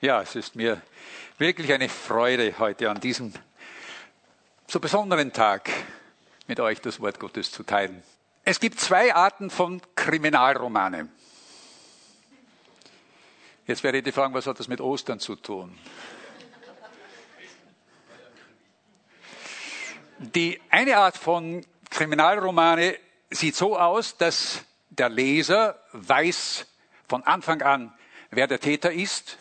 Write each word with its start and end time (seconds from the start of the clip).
Ja, 0.00 0.22
es 0.22 0.36
ist 0.36 0.54
mir 0.54 0.80
wirklich 1.38 1.72
eine 1.72 1.88
Freude, 1.88 2.56
heute 2.60 2.88
an 2.88 3.00
diesem 3.00 3.32
so 4.68 4.78
besonderen 4.78 5.32
Tag 5.32 5.68
mit 6.46 6.60
euch 6.60 6.80
das 6.80 7.00
Wort 7.00 7.18
Gottes 7.18 7.50
zu 7.50 7.64
teilen. 7.64 8.04
Es 8.44 8.60
gibt 8.60 8.78
zwei 8.78 9.12
Arten 9.12 9.50
von 9.50 9.82
Kriminalromanen. 9.96 11.10
Jetzt 13.66 13.82
werde 13.82 13.98
ich 13.98 14.04
die 14.04 14.12
fragen, 14.12 14.34
was 14.34 14.46
hat 14.46 14.60
das 14.60 14.68
mit 14.68 14.80
Ostern 14.80 15.18
zu 15.18 15.34
tun? 15.34 15.76
Die 20.20 20.60
eine 20.70 20.96
Art 20.98 21.16
von 21.16 21.66
Kriminalromane 21.90 22.96
sieht 23.30 23.56
so 23.56 23.76
aus, 23.76 24.16
dass 24.16 24.60
der 24.90 25.08
Leser 25.08 25.82
weiß 25.90 26.66
von 27.08 27.24
Anfang 27.24 27.62
an, 27.62 27.92
wer 28.30 28.46
der 28.46 28.60
Täter 28.60 28.92
ist 28.92 29.38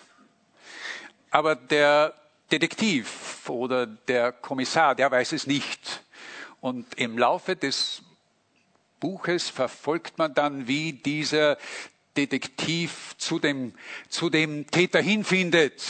aber 1.32 1.56
der 1.56 2.14
Detektiv 2.52 3.50
oder 3.50 3.86
der 3.86 4.32
Kommissar, 4.32 4.96
der 4.96 5.12
weiß 5.12 5.34
es 5.34 5.48
nicht. 5.48 6.04
Und 6.62 6.96
im 6.96 7.18
Laufe 7.18 7.56
des 7.56 8.02
Buches 9.00 9.50
verfolgt 9.50 10.18
man 10.18 10.34
dann, 10.34 10.68
wie 10.68 10.94
dieser 10.94 11.58
Detektiv 12.16 13.16
zu 13.18 13.38
dem, 13.40 13.74
zu 14.10 14.30
dem 14.30 14.66
Täter 14.68 15.02
hinfindet, 15.02 15.84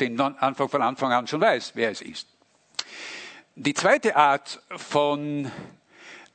den 0.00 0.16
man 0.16 0.34
Anfang 0.36 0.68
von 0.68 0.82
Anfang 0.82 1.12
an 1.12 1.26
schon 1.26 1.40
weiß, 1.40 1.72
wer 1.74 1.90
es 1.90 2.00
ist. 2.00 2.26
Die 3.54 3.74
zweite 3.74 4.16
Art 4.16 4.60
von 4.76 5.50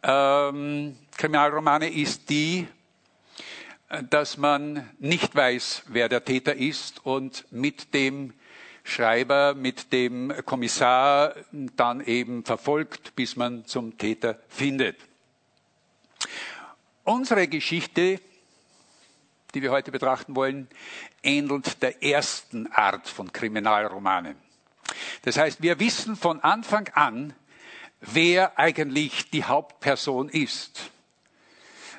ähm, 0.04 0.98
Kriminalromane 1.18 1.90
ist 1.90 2.30
die, 2.30 2.68
dass 4.04 4.38
man 4.38 4.90
nicht 5.00 5.36
weiß, 5.36 5.84
wer 5.88 6.10
der 6.10 6.24
Täter 6.26 6.56
ist 6.56 7.06
und 7.06 7.46
mit 7.52 7.94
dem 7.94 8.34
Schreiber, 8.84 9.56
mit 9.56 9.92
dem 9.92 10.34
Kommissar 10.46 11.36
dann 11.52 12.02
eben 12.02 12.46
verfolgt, 12.46 13.16
bis 13.16 13.36
man 13.36 13.66
zum 13.66 13.98
Täter 13.98 14.40
findet. 14.48 14.98
Unsere 17.04 17.48
Geschichte, 17.48 18.20
die 19.54 19.62
wir 19.62 19.72
heute 19.72 19.92
betrachten 19.92 20.36
wollen, 20.36 20.68
ähnelt 21.24 21.82
der 21.82 22.04
ersten 22.04 22.68
Art 22.68 23.08
von 23.08 23.32
Kriminalromanen. 23.32 24.36
Das 25.24 25.38
heißt, 25.38 25.62
wir 25.62 25.80
wissen 25.80 26.16
von 26.16 26.40
Anfang 26.42 26.90
an, 26.90 27.34
wer 28.02 28.60
eigentlich 28.60 29.30
die 29.32 29.44
Hauptperson 29.44 30.30
ist. 30.30 30.92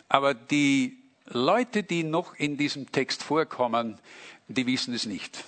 Aber 0.09 0.35
die 0.35 1.06
Leute, 1.29 1.83
die 1.83 2.05
noch 2.05 2.35
in 2.35 2.57
diesem 2.57 2.91
Text 2.93 3.23
vorkommen, 3.23 3.99
die 4.49 4.67
wissen 4.67 4.95
es 4.95 5.07
nicht. 5.07 5.45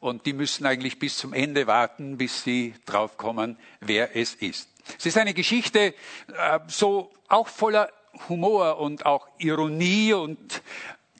Und 0.00 0.24
die 0.24 0.32
müssen 0.32 0.64
eigentlich 0.64 0.98
bis 0.98 1.18
zum 1.18 1.34
Ende 1.34 1.66
warten, 1.66 2.16
bis 2.16 2.42
sie 2.42 2.74
draufkommen, 2.86 3.58
wer 3.80 4.16
es 4.16 4.34
ist. 4.34 4.68
Es 4.98 5.06
ist 5.06 5.18
eine 5.18 5.34
Geschichte 5.34 5.94
äh, 6.28 6.58
so 6.66 7.12
auch 7.28 7.48
voller 7.48 7.92
Humor 8.28 8.78
und 8.78 9.06
auch 9.06 9.28
Ironie 9.38 10.14
und 10.14 10.62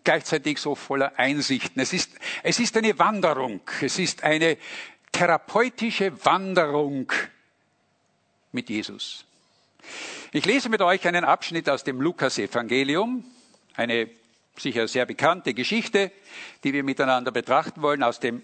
gleichzeitig 0.02 0.58
so 0.58 0.74
voller 0.74 1.19
Einsichten. 1.19 1.80
Es 1.80 1.92
ist, 1.92 2.11
es 2.42 2.58
ist 2.58 2.77
eine 2.77 2.98
Wanderung. 2.98 3.61
Es 3.80 3.98
ist 3.98 4.24
eine 4.24 4.56
therapeutische 5.12 6.24
Wanderung 6.24 7.12
mit 8.52 8.70
Jesus. 8.70 9.24
Ich 10.33 10.47
lese 10.47 10.69
mit 10.69 10.83
euch 10.83 11.06
einen 11.06 11.24
Abschnitt 11.24 11.69
aus 11.69 11.84
dem 11.84 12.00
Lukas-Evangelium, 12.00 13.24
eine 13.77 14.09
sicher 14.57 14.89
sehr 14.89 15.07
bekannte 15.07 15.55
Geschichte, 15.55 16.13
die 16.65 16.73
wir 16.73 16.85
miteinander 16.85 17.31
betrachten 17.31 17.83
wollen, 17.83 18.03
aus 18.03 18.21
dem 18.21 18.43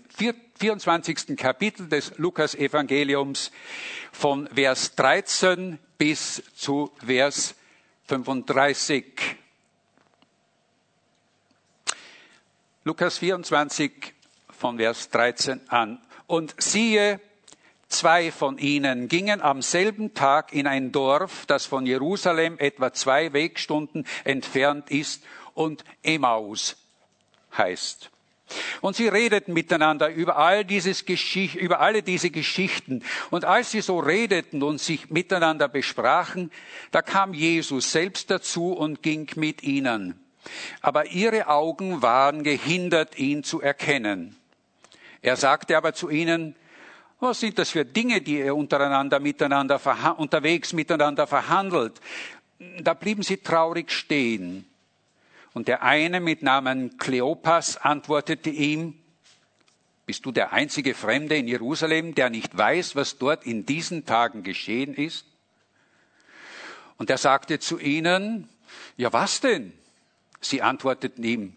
24. 0.58 1.36
Kapitel 1.36 1.88
des 1.88 2.16
Lukas-Evangeliums 2.16 3.50
von 4.12 4.48
Vers 4.48 4.94
13 4.94 5.78
bis 5.98 6.42
zu 6.54 6.92
Vers 7.04 7.54
35. 8.06 9.04
Lukas 12.84 13.18
24 13.18 14.14
von 14.50 14.78
Vers 14.78 15.10
13 15.10 15.68
an. 15.68 16.00
Und 16.26 16.54
siehe, 16.58 17.20
Zwei 17.88 18.32
von 18.32 18.58
ihnen 18.58 19.08
gingen 19.08 19.40
am 19.40 19.62
selben 19.62 20.12
Tag 20.12 20.52
in 20.52 20.66
ein 20.66 20.90
Dorf, 20.90 21.46
das 21.46 21.66
von 21.66 21.86
Jerusalem 21.86 22.58
etwa 22.58 22.92
zwei 22.92 23.32
Wegstunden 23.32 24.06
entfernt 24.24 24.90
ist 24.90 25.22
und 25.54 25.84
Emmaus 26.02 26.76
heißt. 27.56 28.10
Und 28.80 28.94
sie 28.96 29.08
redeten 29.08 29.52
miteinander 29.54 30.08
über 30.08 30.36
all 30.36 30.64
dieses 30.64 31.04
Geschicht, 31.04 31.56
über 31.56 31.80
alle 31.80 32.02
diese 32.02 32.30
Geschichten. 32.30 33.02
Und 33.30 33.44
als 33.44 33.72
sie 33.72 33.80
so 33.80 33.98
redeten 33.98 34.62
und 34.62 34.80
sich 34.80 35.10
miteinander 35.10 35.68
besprachen, 35.68 36.52
da 36.92 37.02
kam 37.02 37.34
Jesus 37.34 37.90
selbst 37.90 38.30
dazu 38.30 38.72
und 38.72 39.02
ging 39.02 39.28
mit 39.34 39.62
ihnen. 39.62 40.20
Aber 40.80 41.06
ihre 41.06 41.48
Augen 41.48 42.02
waren 42.02 42.44
gehindert, 42.44 43.18
ihn 43.18 43.42
zu 43.42 43.60
erkennen. 43.60 44.36
Er 45.22 45.36
sagte 45.36 45.76
aber 45.76 45.92
zu 45.92 46.08
ihnen, 46.08 46.54
was 47.20 47.40
sind 47.40 47.58
das 47.58 47.70
für 47.70 47.84
Dinge, 47.84 48.20
die 48.20 48.38
ihr 48.38 48.54
untereinander 48.54 49.20
miteinander 49.20 49.80
unterwegs 50.18 50.72
miteinander 50.72 51.26
verhandelt? 51.26 52.00
Da 52.80 52.94
blieben 52.94 53.22
sie 53.22 53.38
traurig 53.38 53.90
stehen. 53.90 54.66
Und 55.54 55.68
der 55.68 55.82
eine 55.82 56.20
mit 56.20 56.42
Namen 56.42 56.98
Kleopas 56.98 57.78
antwortete 57.78 58.50
ihm, 58.50 58.94
bist 60.04 60.24
du 60.24 60.30
der 60.30 60.52
einzige 60.52 60.94
Fremde 60.94 61.36
in 61.36 61.48
Jerusalem, 61.48 62.14
der 62.14 62.30
nicht 62.30 62.56
weiß, 62.56 62.94
was 62.94 63.18
dort 63.18 63.44
in 63.44 63.66
diesen 63.66 64.04
Tagen 64.04 64.42
geschehen 64.42 64.94
ist? 64.94 65.26
Und 66.96 67.10
er 67.10 67.18
sagte 67.18 67.58
zu 67.58 67.78
ihnen, 67.78 68.48
ja 68.96 69.12
was 69.12 69.40
denn? 69.40 69.72
Sie 70.40 70.62
antworteten 70.62 71.24
ihm, 71.24 71.56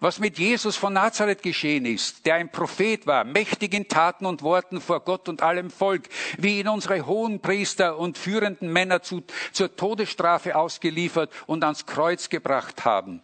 was 0.00 0.18
mit 0.18 0.38
Jesus 0.38 0.76
von 0.76 0.92
Nazareth 0.92 1.42
geschehen 1.42 1.86
ist, 1.86 2.26
der 2.26 2.34
ein 2.34 2.50
Prophet 2.50 3.06
war, 3.06 3.24
mächtig 3.24 3.74
in 3.74 3.88
Taten 3.88 4.26
und 4.26 4.42
Worten 4.42 4.80
vor 4.80 5.00
Gott 5.00 5.28
und 5.28 5.42
allem 5.42 5.70
Volk, 5.70 6.08
wie 6.38 6.60
ihn 6.60 6.68
unsere 6.68 7.06
hohen 7.06 7.40
Priester 7.40 7.98
und 7.98 8.18
führenden 8.18 8.72
Männer 8.72 9.02
zu, 9.02 9.22
zur 9.52 9.74
Todesstrafe 9.74 10.56
ausgeliefert 10.56 11.30
und 11.46 11.64
ans 11.64 11.86
Kreuz 11.86 12.28
gebracht 12.28 12.84
haben. 12.84 13.22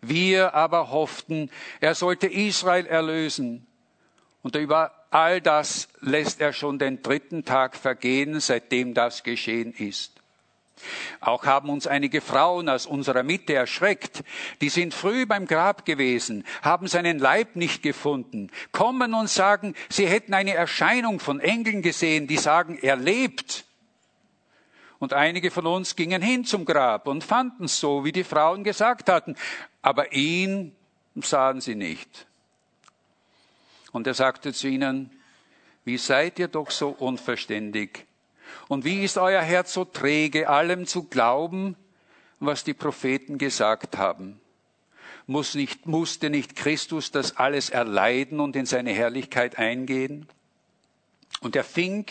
Wir 0.00 0.54
aber 0.54 0.90
hofften, 0.90 1.50
er 1.80 1.94
sollte 1.94 2.26
Israel 2.28 2.86
erlösen. 2.86 3.66
Und 4.42 4.54
über 4.54 4.92
all 5.10 5.40
das 5.40 5.88
lässt 6.00 6.40
er 6.40 6.52
schon 6.52 6.78
den 6.78 7.02
dritten 7.02 7.44
Tag 7.44 7.76
vergehen, 7.76 8.38
seitdem 8.40 8.94
das 8.94 9.22
geschehen 9.22 9.72
ist. 9.72 10.17
Auch 11.20 11.44
haben 11.44 11.70
uns 11.70 11.86
einige 11.86 12.20
Frauen 12.20 12.68
aus 12.68 12.86
unserer 12.86 13.22
Mitte 13.22 13.54
erschreckt. 13.54 14.22
Die 14.60 14.68
sind 14.68 14.94
früh 14.94 15.26
beim 15.26 15.46
Grab 15.46 15.84
gewesen, 15.84 16.44
haben 16.62 16.86
seinen 16.86 17.18
Leib 17.18 17.56
nicht 17.56 17.82
gefunden, 17.82 18.50
kommen 18.72 19.14
und 19.14 19.28
sagen, 19.28 19.74
sie 19.88 20.06
hätten 20.06 20.34
eine 20.34 20.54
Erscheinung 20.54 21.20
von 21.20 21.40
Engeln 21.40 21.82
gesehen, 21.82 22.26
die 22.26 22.36
sagen, 22.36 22.78
er 22.80 22.96
lebt. 22.96 23.64
Und 24.98 25.12
einige 25.12 25.50
von 25.50 25.66
uns 25.66 25.94
gingen 25.94 26.22
hin 26.22 26.44
zum 26.44 26.64
Grab 26.64 27.06
und 27.06 27.22
fanden 27.22 27.64
es 27.64 27.78
so, 27.78 28.04
wie 28.04 28.12
die 28.12 28.24
Frauen 28.24 28.64
gesagt 28.64 29.08
hatten. 29.08 29.36
Aber 29.80 30.12
ihn 30.12 30.74
sahen 31.14 31.60
sie 31.60 31.76
nicht. 31.76 32.26
Und 33.92 34.06
er 34.06 34.14
sagte 34.14 34.52
zu 34.52 34.68
ihnen, 34.68 35.10
wie 35.84 35.98
seid 35.98 36.38
ihr 36.38 36.48
doch 36.48 36.70
so 36.70 36.88
unverständig? 36.88 38.07
Und 38.68 38.84
wie 38.84 39.04
ist 39.04 39.18
euer 39.18 39.42
Herz 39.42 39.72
so 39.72 39.84
träge, 39.84 40.48
allem 40.48 40.86
zu 40.86 41.04
glauben, 41.04 41.76
was 42.40 42.64
die 42.64 42.74
Propheten 42.74 43.38
gesagt 43.38 43.96
haben? 43.96 44.40
Muss 45.26 45.54
nicht, 45.54 45.86
musste 45.86 46.30
nicht 46.30 46.56
Christus 46.56 47.10
das 47.10 47.36
alles 47.36 47.70
erleiden 47.70 48.40
und 48.40 48.56
in 48.56 48.66
seine 48.66 48.92
Herrlichkeit 48.92 49.58
eingehen? 49.58 50.26
Und 51.40 51.54
er 51.54 51.64
fing 51.64 52.06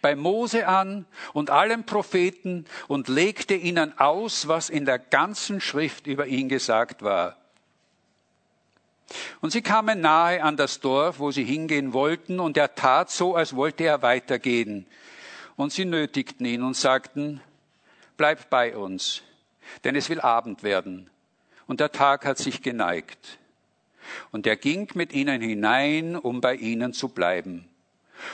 bei 0.00 0.16
Mose 0.16 0.66
an 0.66 1.06
und 1.32 1.50
allen 1.50 1.86
Propheten 1.86 2.64
und 2.88 3.08
legte 3.08 3.54
ihnen 3.54 3.98
aus, 3.98 4.48
was 4.48 4.70
in 4.70 4.86
der 4.86 4.98
ganzen 4.98 5.60
Schrift 5.60 6.06
über 6.06 6.26
ihn 6.26 6.48
gesagt 6.48 7.02
war. 7.02 7.36
Und 9.40 9.52
sie 9.52 9.62
kamen 9.62 10.00
nahe 10.00 10.42
an 10.42 10.56
das 10.56 10.80
Dorf, 10.80 11.18
wo 11.18 11.30
sie 11.30 11.44
hingehen 11.44 11.92
wollten, 11.92 12.40
und 12.40 12.56
er 12.56 12.74
tat 12.74 13.10
so, 13.10 13.36
als 13.36 13.54
wollte 13.54 13.84
er 13.84 14.02
weitergehen. 14.02 14.86
Und 15.62 15.72
sie 15.72 15.84
nötigten 15.84 16.44
ihn 16.44 16.64
und 16.64 16.74
sagten, 16.74 17.40
bleib 18.16 18.50
bei 18.50 18.76
uns, 18.76 19.22
denn 19.84 19.94
es 19.94 20.10
will 20.10 20.20
Abend 20.20 20.64
werden. 20.64 21.08
Und 21.68 21.78
der 21.78 21.92
Tag 21.92 22.24
hat 22.24 22.36
sich 22.36 22.62
geneigt. 22.62 23.38
Und 24.32 24.44
er 24.48 24.56
ging 24.56 24.90
mit 24.94 25.12
ihnen 25.12 25.40
hinein, 25.40 26.16
um 26.16 26.40
bei 26.40 26.56
ihnen 26.56 26.92
zu 26.92 27.10
bleiben. 27.10 27.68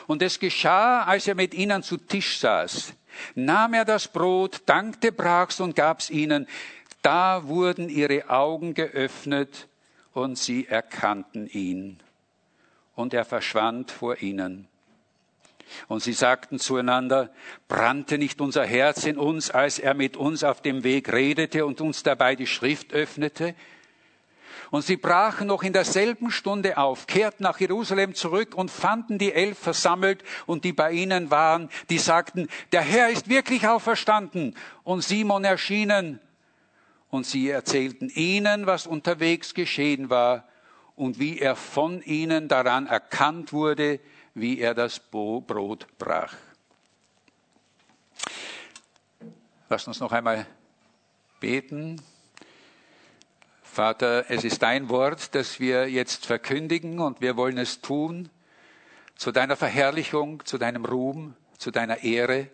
Und 0.07 0.23
es 0.23 0.41
geschah, 0.41 1.03
als 1.03 1.29
er 1.29 1.35
mit 1.35 1.53
ihnen 1.53 1.83
zu 1.83 1.99
Tisch 1.99 2.39
saß, 2.39 2.95
nahm 3.35 3.75
er 3.75 3.85
das 3.85 4.09
Brot, 4.09 4.63
dankte, 4.65 5.13
brach's 5.13 5.61
und 5.61 5.77
gab's 5.77 6.09
ihnen. 6.09 6.47
Da 7.03 7.47
wurden 7.47 7.91
ihre 7.91 8.31
Augen 8.31 8.73
geöffnet 8.73 9.69
und 10.15 10.39
sie 10.39 10.67
erkannten 10.67 11.47
ihn. 11.47 12.01
und 12.99 13.13
er 13.15 13.27
verschwand 13.27 13.91
vor 13.91 14.23
ihnen. 14.23 14.67
Und 15.89 16.03
sie 16.03 16.13
sagten 16.13 16.59
zueinander, 16.59 17.31
brannte 17.69 18.19
nicht 18.19 18.41
unser 18.41 18.65
Herz 18.65 19.05
in 19.05 19.19
uns, 19.19 19.51
als 19.51 19.79
er 19.79 19.95
mit 19.95 20.17
uns 20.17 20.45
auf 20.45 20.61
dem 20.61 20.85
Weg 20.85 21.13
redete 21.13 21.65
und 21.67 21.81
uns 21.81 22.03
dabei 22.03 22.37
die 22.37 22.47
Schrift 22.47 22.93
öffnete? 22.93 23.55
Und 24.71 24.85
sie 24.85 24.97
brachen 24.97 25.47
noch 25.47 25.63
in 25.63 25.73
derselben 25.73 26.31
Stunde 26.31 26.77
auf, 26.77 27.07
kehrten 27.07 27.43
nach 27.43 27.59
Jerusalem 27.59 28.15
zurück 28.15 28.55
und 28.55 28.71
fanden 28.71 29.19
die 29.19 29.33
Elf 29.33 29.59
versammelt 29.59 30.23
und 30.47 30.65
die 30.65 30.75
bei 30.75 30.93
ihnen 30.93 31.31
waren, 31.31 31.71
die 31.89 31.99
sagten, 31.99 32.49
der 32.73 32.83
Herr 32.83 33.09
ist 33.09 33.29
wirklich 33.29 33.67
auferstanden 33.67 34.55
und 34.85 35.03
Simon 35.03 35.45
erschienen. 35.45 36.21
Und 37.11 37.25
sie 37.25 37.49
erzählten 37.49 38.11
ihnen, 38.11 38.67
was 38.67 38.87
unterwegs 38.87 39.55
geschehen 39.55 40.11
war 40.11 40.45
und 40.95 41.19
wie 41.19 41.39
er 41.39 41.57
von 41.57 42.03
ihnen 42.03 42.49
daran 42.49 42.87
erkannt 42.87 43.55
wurde, 43.55 44.01
wie 44.35 44.61
er 44.61 44.75
das 44.75 45.01
Brot 45.01 45.87
brach. 45.99 46.35
Lass 49.69 49.87
uns 49.87 50.01
noch 50.01 50.13
einmal 50.13 50.47
beten. 51.41 52.01
Vater, 53.63 54.25
es 54.29 54.45
ist 54.45 54.63
dein 54.63 54.89
Wort, 54.89 55.35
das 55.35 55.61
wir 55.61 55.91
jetzt 55.91 56.27
verkündigen 56.27 57.01
und 57.01 57.21
wir 57.21 57.37
wollen 57.37 57.59
es 57.59 57.81
tun 57.81 58.31
zu 59.15 59.31
deiner 59.31 59.57
Verherrlichung, 59.57 60.45
zu 60.47 60.59
deinem 60.59 60.85
Ruhm, 60.85 61.35
zu 61.59 61.71
deiner 61.71 62.03
Ehre. 62.03 62.49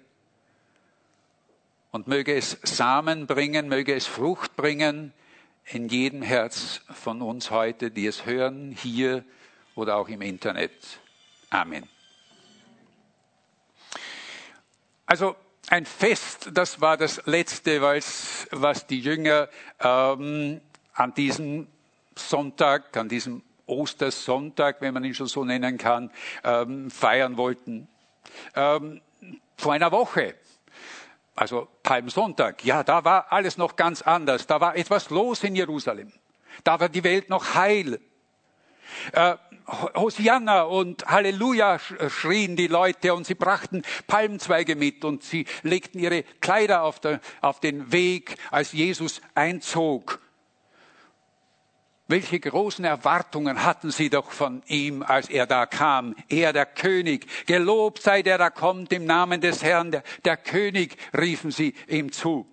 Und 1.93 2.09
möge 2.09 2.35
es 2.35 2.59
Samen 2.65 3.27
bringen, 3.27 3.69
möge 3.69 3.95
es 3.95 4.07
Frucht 4.07 4.57
bringen 4.57 5.13
in 5.67 5.89
jedem 5.89 6.23
Herz 6.23 6.81
von 6.93 7.23
uns 7.23 7.51
heute, 7.51 7.91
die 7.91 8.07
es 8.07 8.27
hören, 8.27 8.73
hier 8.73 9.25
oder 9.77 9.97
auch 9.97 10.09
im 10.09 10.21
Internet. 10.21 10.73
Amen. 11.55 11.89
Also 15.07 15.37
ein 15.69 15.87
Fest, 15.87 16.51
das 16.53 16.81
war 16.81 16.97
das 16.97 17.25
letzte, 17.27 17.81
was 17.81 18.89
die 18.89 18.99
Jünger 18.99 19.49
ähm, 19.79 20.61
an 20.95 21.15
diesem 21.15 21.69
Sonntag, 22.17 22.97
an 22.97 23.09
diesem 23.09 23.41
Ostersonntag, 23.67 24.81
wenn 24.81 24.95
man 24.95 25.05
ihn 25.05 25.15
schon 25.15 25.29
so 25.29 25.45
nennen 25.45 25.79
kann, 25.79 26.11
ähm, 26.43 26.91
feiern 26.91 27.37
wollten. 27.37 27.87
Ähm, 28.57 29.01
vor 29.57 29.75
einer 29.75 29.93
Woche, 29.93 30.35
also 31.37 31.69
Palmsonntag, 31.85 32.65
ja, 32.65 32.83
da 32.83 33.05
war 33.05 33.31
alles 33.31 33.59
noch 33.59 33.77
ganz 33.77 34.03
anders. 34.03 34.49
Da 34.49 34.61
war 34.61 34.75
etwas 34.75 35.09
los 35.11 35.45
in 35.45 35.55
Jerusalem. 35.55 36.13
Da 36.65 36.81
war 36.81 36.89
die 36.89 37.05
Welt 37.05 37.31
noch 37.31 37.55
heil. 37.55 38.01
Äh, 39.13 39.37
Hosianna 39.67 40.63
und 40.63 41.07
Halleluja 41.07 41.79
schrien 41.79 42.57
die 42.57 42.67
Leute 42.67 43.15
und 43.15 43.27
sie 43.27 43.35
brachten 43.35 43.83
Palmzweige 44.07 44.77
mit 44.77 45.05
und 45.05 45.23
sie 45.23 45.47
legten 45.63 45.99
ihre 45.99 46.23
Kleider 46.41 46.83
auf, 46.83 47.01
der, 47.01 47.21
auf 47.41 47.61
den 47.61 47.91
Weg, 47.93 48.37
als 48.51 48.73
Jesus 48.73 49.23
einzog. 49.35 50.21
Welche 52.07 52.39
großen 52.39 52.85
Erwartungen 52.85 53.65
hatten 53.65 53.91
sie 53.91 54.11
doch 54.11 54.31
von 54.31 54.63
ihm, 54.67 55.03
als 55.03 55.31
er 55.31 55.47
da 55.47 55.65
kam. 55.65 56.15
Er, 56.29 56.53
der 56.53 56.67
König. 56.67 57.27
Gelobt 57.47 58.03
sei 58.03 58.23
der, 58.23 58.37
da 58.37 58.51
kommt 58.51 58.93
im 58.93 59.07
Namen 59.07 59.41
des 59.41 59.63
Herrn. 59.63 59.91
Der, 59.91 60.03
der 60.27 60.37
König, 60.37 60.99
riefen 61.17 61.51
sie 61.51 61.73
ihm 61.89 62.13
zu. 62.13 62.47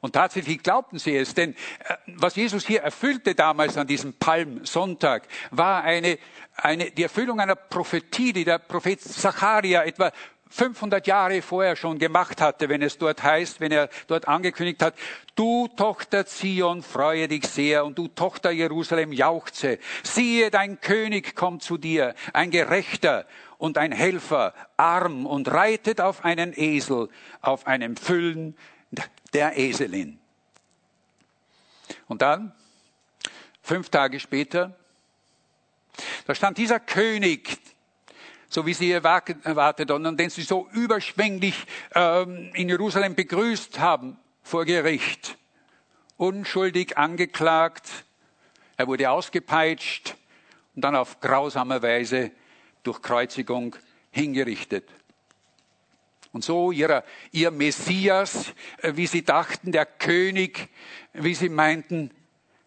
Und 0.00 0.14
tatsächlich 0.14 0.62
glaubten 0.62 0.98
sie 0.98 1.16
es, 1.16 1.34
denn 1.34 1.52
äh, 1.52 1.96
was 2.06 2.36
Jesus 2.36 2.66
hier 2.66 2.82
erfüllte 2.82 3.34
damals 3.34 3.76
an 3.76 3.86
diesem 3.86 4.14
Palmsonntag, 4.14 5.28
war 5.50 5.82
eine, 5.82 6.18
eine, 6.56 6.90
die 6.90 7.02
Erfüllung 7.02 7.40
einer 7.40 7.56
Prophetie, 7.56 8.32
die 8.32 8.44
der 8.44 8.58
Prophet 8.58 9.00
Zacharia 9.00 9.84
etwa 9.84 10.12
500 10.50 11.06
Jahre 11.06 11.42
vorher 11.42 11.76
schon 11.76 11.98
gemacht 11.98 12.40
hatte, 12.40 12.68
wenn 12.68 12.82
es 12.82 12.98
dort 12.98 13.22
heißt, 13.22 13.60
wenn 13.60 13.70
er 13.70 13.88
dort 14.08 14.26
angekündigt 14.26 14.82
hat, 14.82 14.94
du 15.36 15.68
Tochter 15.68 16.26
Zion, 16.26 16.82
freue 16.82 17.28
dich 17.28 17.46
sehr 17.46 17.84
und 17.84 17.96
du 17.96 18.08
Tochter 18.08 18.50
Jerusalem, 18.50 19.12
jauchze. 19.12 19.78
Siehe, 20.02 20.50
dein 20.50 20.80
König 20.80 21.36
kommt 21.36 21.62
zu 21.62 21.78
dir, 21.78 22.14
ein 22.32 22.50
Gerechter 22.50 23.26
und 23.58 23.78
ein 23.78 23.92
Helfer, 23.92 24.54
arm 24.76 25.24
und 25.24 25.48
reitet 25.48 26.00
auf 26.00 26.24
einen 26.24 26.52
Esel, 26.56 27.08
auf 27.40 27.68
einem 27.68 27.96
Füllen 27.96 28.56
der 29.32 29.56
Eselin. 29.56 30.18
Und 32.08 32.22
dann, 32.22 32.52
fünf 33.62 33.88
Tage 33.88 34.20
später, 34.20 34.76
da 36.26 36.34
stand 36.34 36.58
dieser 36.58 36.80
König, 36.80 37.58
so 38.48 38.66
wie 38.66 38.74
sie 38.74 38.90
erwartet 38.90 39.90
und 39.90 40.18
den 40.18 40.30
sie 40.30 40.42
so 40.42 40.68
überschwänglich 40.72 41.54
ähm, 41.94 42.50
in 42.54 42.68
Jerusalem 42.68 43.14
begrüßt 43.14 43.78
haben 43.78 44.18
vor 44.42 44.64
Gericht. 44.64 45.36
Unschuldig 46.16 46.98
angeklagt, 46.98 47.88
er 48.76 48.86
wurde 48.86 49.10
ausgepeitscht 49.10 50.16
und 50.74 50.82
dann 50.82 50.96
auf 50.96 51.20
grausame 51.20 51.82
Weise 51.82 52.32
durch 52.82 53.02
Kreuzigung 53.02 53.76
hingerichtet. 54.10 54.88
Und 56.32 56.44
so 56.44 56.70
ihrer, 56.70 57.04
ihr 57.32 57.50
Messias, 57.50 58.52
äh, 58.82 58.92
wie 58.94 59.06
sie 59.06 59.24
dachten, 59.24 59.72
der 59.72 59.86
König, 59.86 60.68
wie 61.12 61.34
sie 61.34 61.48
meinten, 61.48 62.10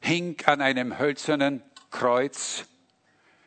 hing 0.02 0.38
an 0.46 0.62
einem 0.62 1.00
hölzernen 1.00 1.64
Kreuz. 1.92 2.66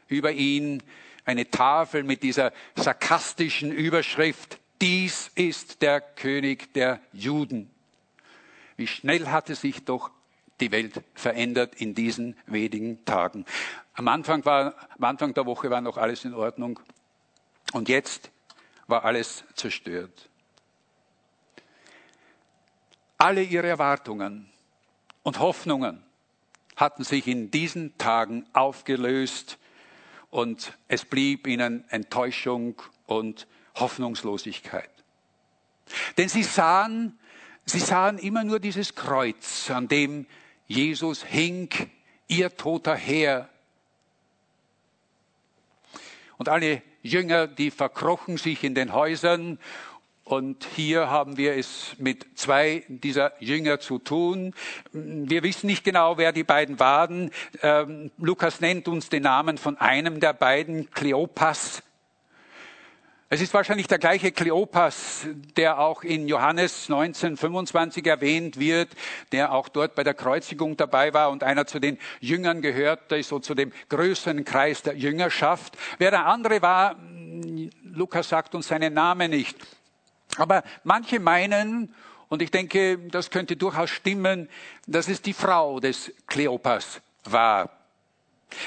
Über 0.09 0.33
ihn 0.33 0.83
eine 1.25 1.51
Tafel 1.51 2.03
mit 2.05 2.23
dieser 2.23 2.53
sarkastischen 2.77 3.73
Überschrift, 3.73 4.59
dies 4.81 5.31
ist 5.35 5.83
der 5.83 6.01
König 6.01 6.73
der 6.75 7.01
Juden. 7.13 7.71
Wie 8.77 8.87
schnell 8.87 9.29
hatte 9.29 9.55
sich 9.55 9.85
doch 9.85 10.11
die 10.61 10.71
Welt 10.71 11.03
verändert 11.15 11.75
in 11.77 11.95
diesen 11.95 12.37
wenigen 12.47 13.05
Tagen. 13.05 13.45
Am 13.95 14.09
Anfang, 14.09 14.45
war, 14.45 14.75
am 14.97 15.05
Anfang 15.05 15.35
der 15.35 15.47
Woche 15.47 15.71
war 15.71 15.81
noch 15.81 15.97
alles 15.97 16.25
in 16.25 16.35
Ordnung. 16.35 16.81
Und 17.73 17.89
jetzt 17.89 18.31
war 18.87 19.05
alles 19.05 19.45
zerstört. 19.55 20.29
Alle 23.19 23.43
ihre 23.43 23.67
Erwartungen 23.67 24.51
und 25.23 25.39
Hoffnungen 25.39 26.05
hatten 26.77 27.03
sich 27.03 27.27
in 27.27 27.51
diesen 27.51 27.97
Tagen 27.99 28.47
aufgelöst 28.53 29.59
und 30.31 30.77
es 30.89 31.05
blieb 31.05 31.47
ihnen 31.47 31.89
Enttäuschung 31.89 32.81
und 33.07 33.47
Hoffnungslosigkeit. 33.75 34.91
Denn 36.17 36.29
sie 36.29 36.43
sahen, 36.43 37.19
sie 37.65 37.79
sahen 37.79 38.19
immer 38.19 38.45
nur 38.45 38.61
dieses 38.61 38.95
Kreuz, 38.95 39.71
an 39.71 39.89
dem 39.89 40.27
Jesus 40.67 41.25
hing, 41.25 41.71
ihr 42.29 42.55
toter 42.57 42.95
Herr. 42.95 43.49
Und 46.37 46.49
alle 46.49 46.83
Jünger, 47.07 47.47
die 47.47 47.71
verkrochen 47.71 48.37
sich 48.37 48.65
in 48.65 48.75
den 48.75 48.93
Häusern 48.93 49.59
und 50.27 50.67
hier 50.75 51.09
haben 51.09 51.37
wir 51.37 51.57
es 51.57 51.95
mit 51.99 52.27
zwei 52.35 52.83
dieser 52.89 53.41
Jünger 53.41 53.79
zu 53.79 54.01
tun. 54.01 54.55
Wir 54.93 55.45
wissen 55.45 55.69
nicht 55.69 55.85
genau, 55.85 56.19
wer 56.19 56.33
die 56.33 56.43
beiden 56.43 56.81
waren. 56.81 57.31
Ähm, 57.63 58.11
Lukas 58.19 58.61
nennt 58.61 58.89
uns 58.89 59.09
den 59.09 59.23
Namen 59.23 59.57
von 59.57 59.79
einem 59.79 60.19
der 60.19 60.33
beiden, 60.33 60.91
Kleopas. 60.91 61.85
Es 63.29 63.41
ist 63.41 63.53
wahrscheinlich 63.55 63.89
der 63.89 63.99
gleiche 63.99 64.31
Kleopas, 64.31 65.27
der 65.57 65.81
auch 65.81 66.05
in 66.05 66.29
Johannes 66.29 66.85
1925 66.89 68.07
erwähnt 68.07 68.61
wird, 68.61 68.89
der 69.33 69.51
auch 69.51 69.69
dort 69.69 69.97
bei 69.97 70.05
der 70.05 70.15
Kreuzigung 70.15 70.77
dabei 70.77 71.13
war 71.13 71.31
und 71.31 71.43
einer 71.43 71.67
zu 71.67 71.81
den 71.81 71.99
Jüngern 72.21 72.63
gehört, 72.63 73.11
der 73.11 73.19
ist 73.19 73.31
so 73.31 73.41
zu 73.41 73.57
dem 73.57 73.73
größeren 73.89 74.45
Kreis 74.45 74.83
der 74.83 74.95
Jüngerschaft. 74.95 75.77
Wer 75.99 76.13
der 76.13 76.27
andere 76.27 76.63
war, 76.63 76.95
Lukas 77.83 78.29
sagt 78.29 78.55
uns 78.55 78.69
seinen 78.69 78.95
Namen 78.95 79.33
nicht. 79.33 79.57
Aber 80.37 80.63
manche 80.85 81.19
meinen, 81.19 81.93
und 82.29 82.43
ich 82.43 82.53
denke, 82.53 82.97
das 83.09 83.33
könnte 83.33 83.57
durchaus 83.57 83.91
stimmen, 83.91 84.49
dass 84.87 85.09
es 85.09 85.21
die 85.21 85.33
Frau 85.33 85.81
des 85.81 86.13
Kleopas 86.29 87.01
war. 87.25 87.76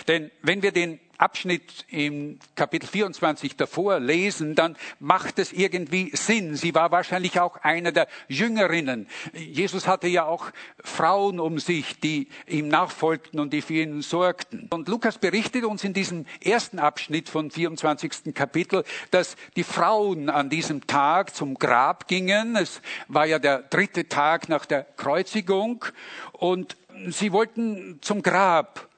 Denn 0.08 0.32
wenn 0.42 0.62
wir 0.62 0.72
den 0.72 1.00
Abschnitt 1.20 1.86
im 1.90 2.40
Kapitel 2.56 2.88
24 2.88 3.58
davor 3.58 4.00
lesen, 4.00 4.56
dann 4.56 4.78
macht 5.00 5.38
es 5.38 5.52
irgendwie 5.52 6.12
Sinn. 6.16 6.56
Sie 6.56 6.74
war 6.74 6.92
wahrscheinlich 6.92 7.42
auch 7.42 7.58
eine 7.58 7.92
der 7.92 8.08
Jüngerinnen. 8.30 9.06
Jesus 9.34 9.86
hatte 9.86 10.08
ja 10.08 10.24
auch 10.24 10.52
Frauen 10.82 11.42
um 11.42 11.60
sich, 11.60 12.00
die 12.00 12.30
ihm 12.48 12.70
nachfolgten 12.70 13.42
und 13.42 13.52
die 13.52 13.62
für 13.62 13.74
ihn 13.74 14.02
sorgten. 14.02 14.68
Und 14.70 14.88
Lukas 14.88 15.18
berichtet 15.18 15.66
uns 15.66 15.84
in 15.84 15.94
diesem 15.94 16.26
ersten 16.42 16.80
Abschnitt 16.80 17.28
von 17.28 17.52
24. 17.52 18.34
Kapitel, 18.34 18.86
dass 19.12 19.36
die 19.58 19.66
Frauen 19.66 20.30
an 20.30 20.50
diesem 20.50 20.88
Tag 20.88 21.36
zum 21.36 21.56
Grab 21.56 22.08
gingen. 22.08 22.56
Es 22.56 22.82
war 23.10 23.26
ja 23.26 23.40
der 23.40 23.64
dritte 23.64 24.08
Tag 24.08 24.48
nach 24.48 24.66
der 24.66 24.84
Kreuzigung 24.96 25.84
und 26.32 26.78
sie 27.10 27.34
wollten 27.34 28.00
zum 28.02 28.24
Grab 28.24 28.88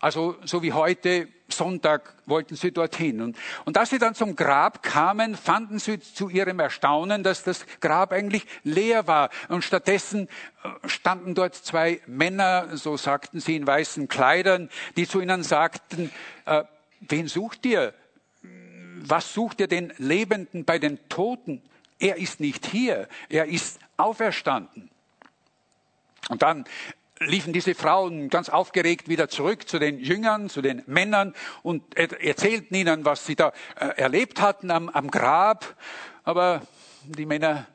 Also 0.00 0.36
so 0.44 0.62
wie 0.62 0.72
heute, 0.72 1.28
Sonntag 1.52 2.14
wollten 2.24 2.56
sie 2.56 2.72
dorthin. 2.72 3.20
Und, 3.20 3.36
und 3.66 3.76
als 3.76 3.90
sie 3.90 3.98
dann 3.98 4.14
zum 4.14 4.34
Grab 4.34 4.82
kamen, 4.82 5.36
fanden 5.36 5.78
sie 5.78 6.00
zu 6.00 6.30
ihrem 6.30 6.58
Erstaunen, 6.58 7.22
dass 7.22 7.44
das 7.44 7.66
Grab 7.80 8.12
eigentlich 8.12 8.46
leer 8.64 9.06
war. 9.06 9.28
Und 9.48 9.62
stattdessen 9.62 10.28
äh, 10.64 10.88
standen 10.88 11.34
dort 11.34 11.54
zwei 11.54 12.00
Männer, 12.06 12.76
so 12.76 12.96
sagten 12.96 13.40
sie 13.40 13.56
in 13.56 13.66
weißen 13.66 14.08
Kleidern, 14.08 14.70
die 14.96 15.06
zu 15.06 15.20
ihnen 15.20 15.42
sagten, 15.42 16.10
äh, 16.46 16.64
wen 17.00 17.28
sucht 17.28 17.66
ihr? 17.66 17.92
Was 19.02 19.34
sucht 19.34 19.60
ihr 19.60 19.68
den 19.68 19.92
Lebenden 19.98 20.64
bei 20.64 20.78
den 20.78 20.98
Toten? 21.08 21.62
Er 21.98 22.16
ist 22.16 22.40
nicht 22.40 22.64
hier, 22.64 23.08
er 23.28 23.46
ist 23.46 23.80
auferstanden. 23.98 24.90
Und 26.30 26.42
dann 26.42 26.64
liefen 27.20 27.52
diese 27.52 27.74
Frauen 27.74 28.30
ganz 28.30 28.48
aufgeregt 28.48 29.08
wieder 29.08 29.28
zurück 29.28 29.68
zu 29.68 29.78
den 29.78 29.98
Jüngern, 29.98 30.48
zu 30.48 30.62
den 30.62 30.82
Männern 30.86 31.34
und 31.62 31.94
erzählten 31.96 32.74
ihnen, 32.74 33.04
was 33.04 33.26
sie 33.26 33.36
da 33.36 33.52
äh, 33.78 33.88
erlebt 34.00 34.40
hatten 34.40 34.70
am, 34.70 34.88
am 34.88 35.10
Grab. 35.10 35.76
Aber 36.24 36.62
die 37.04 37.26
Männer 37.26 37.66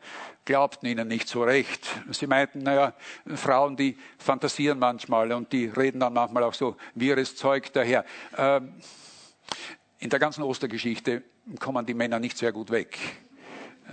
glaubten 0.46 0.88
ihnen 0.88 1.08
nicht 1.08 1.28
so 1.28 1.44
recht. 1.44 1.88
Sie 2.12 2.28
meinten, 2.28 2.60
naja, 2.60 2.94
Frauen, 3.36 3.78
die 3.78 3.98
fantasieren 4.18 4.80
manchmal 4.80 5.32
und 5.32 5.54
die 5.54 5.68
reden 5.68 6.00
dann 6.00 6.14
manchmal 6.14 6.44
auch 6.44 6.54
so 6.54 6.76
wirres 6.96 7.36
Zeug 7.36 7.72
daher. 7.74 8.04
Ähm, 8.38 8.74
in 10.00 10.10
der 10.10 10.20
ganzen 10.20 10.44
Ostergeschichte 10.44 11.24
kommen 11.60 11.86
die 11.86 11.94
Männer 11.94 12.20
nicht 12.20 12.38
sehr 12.38 12.52
gut 12.52 12.72
weg 12.72 12.98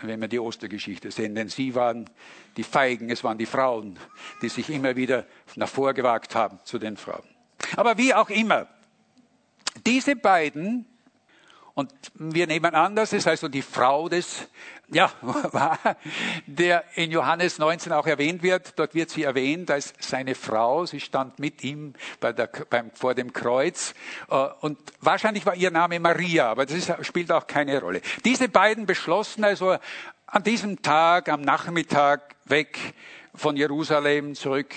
wenn 0.00 0.20
wir 0.20 0.28
die 0.28 0.38
Ostergeschichte 0.38 1.10
sehen. 1.10 1.34
Denn 1.34 1.48
sie 1.48 1.74
waren 1.74 2.08
die 2.56 2.62
Feigen, 2.62 3.10
es 3.10 3.22
waren 3.22 3.38
die 3.38 3.46
Frauen, 3.46 3.98
die 4.40 4.48
sich 4.48 4.70
immer 4.70 4.96
wieder 4.96 5.26
nach 5.56 5.68
vorgewagt 5.68 6.34
haben 6.34 6.58
zu 6.64 6.78
den 6.78 6.96
Frauen. 6.96 7.28
Aber 7.76 7.98
wie 7.98 8.14
auch 8.14 8.30
immer, 8.30 8.66
diese 9.86 10.16
beiden 10.16 10.86
und 11.74 11.92
wir 12.14 12.46
nehmen 12.46 12.74
an, 12.74 12.94
das 12.96 13.12
ist 13.12 13.26
also 13.26 13.48
die 13.48 13.62
Frau 13.62 14.08
des, 14.08 14.48
ja, 14.92 15.10
war, 15.22 15.78
der 16.46 16.84
in 16.94 17.10
Johannes 17.10 17.58
19 17.58 17.92
auch 17.92 18.06
erwähnt 18.06 18.42
wird. 18.42 18.78
Dort 18.78 18.94
wird 18.94 19.10
sie 19.10 19.22
erwähnt 19.22 19.70
als 19.70 19.94
seine 19.98 20.34
Frau. 20.34 20.86
Sie 20.86 21.00
stand 21.00 21.38
mit 21.38 21.64
ihm 21.64 21.94
bei 22.20 22.32
der, 22.32 22.48
beim, 22.68 22.90
vor 22.92 23.14
dem 23.14 23.32
Kreuz. 23.32 23.94
Äh, 24.30 24.46
und 24.60 24.78
wahrscheinlich 25.00 25.46
war 25.46 25.54
ihr 25.54 25.70
Name 25.70 25.98
Maria, 26.00 26.50
aber 26.50 26.66
das 26.66 26.76
ist, 26.76 26.92
spielt 27.02 27.32
auch 27.32 27.46
keine 27.46 27.80
Rolle. 27.80 28.00
Diese 28.24 28.48
beiden 28.48 28.86
beschlossen 28.86 29.44
also 29.44 29.76
an 30.26 30.42
diesem 30.42 30.82
Tag, 30.82 31.28
am 31.28 31.42
Nachmittag 31.42 32.36
weg 32.44 32.78
von 33.34 33.56
Jerusalem 33.56 34.34
zurück 34.34 34.74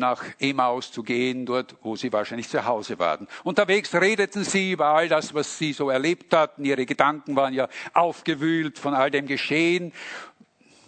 nach 0.00 0.24
Emaus 0.40 0.90
zu 0.90 1.04
gehen, 1.04 1.46
dort, 1.46 1.76
wo 1.82 1.94
sie 1.94 2.12
wahrscheinlich 2.12 2.48
zu 2.48 2.64
Hause 2.64 2.98
waren. 2.98 3.28
Unterwegs 3.44 3.94
redeten 3.94 4.42
sie 4.42 4.72
über 4.72 4.86
all 4.86 5.08
das, 5.08 5.32
was 5.32 5.56
sie 5.58 5.72
so 5.72 5.90
erlebt 5.90 6.34
hatten. 6.34 6.64
Ihre 6.64 6.86
Gedanken 6.86 7.36
waren 7.36 7.54
ja 7.54 7.68
aufgewühlt 7.94 8.78
von 8.78 8.94
all 8.94 9.12
dem 9.12 9.26
Geschehen. 9.26 9.92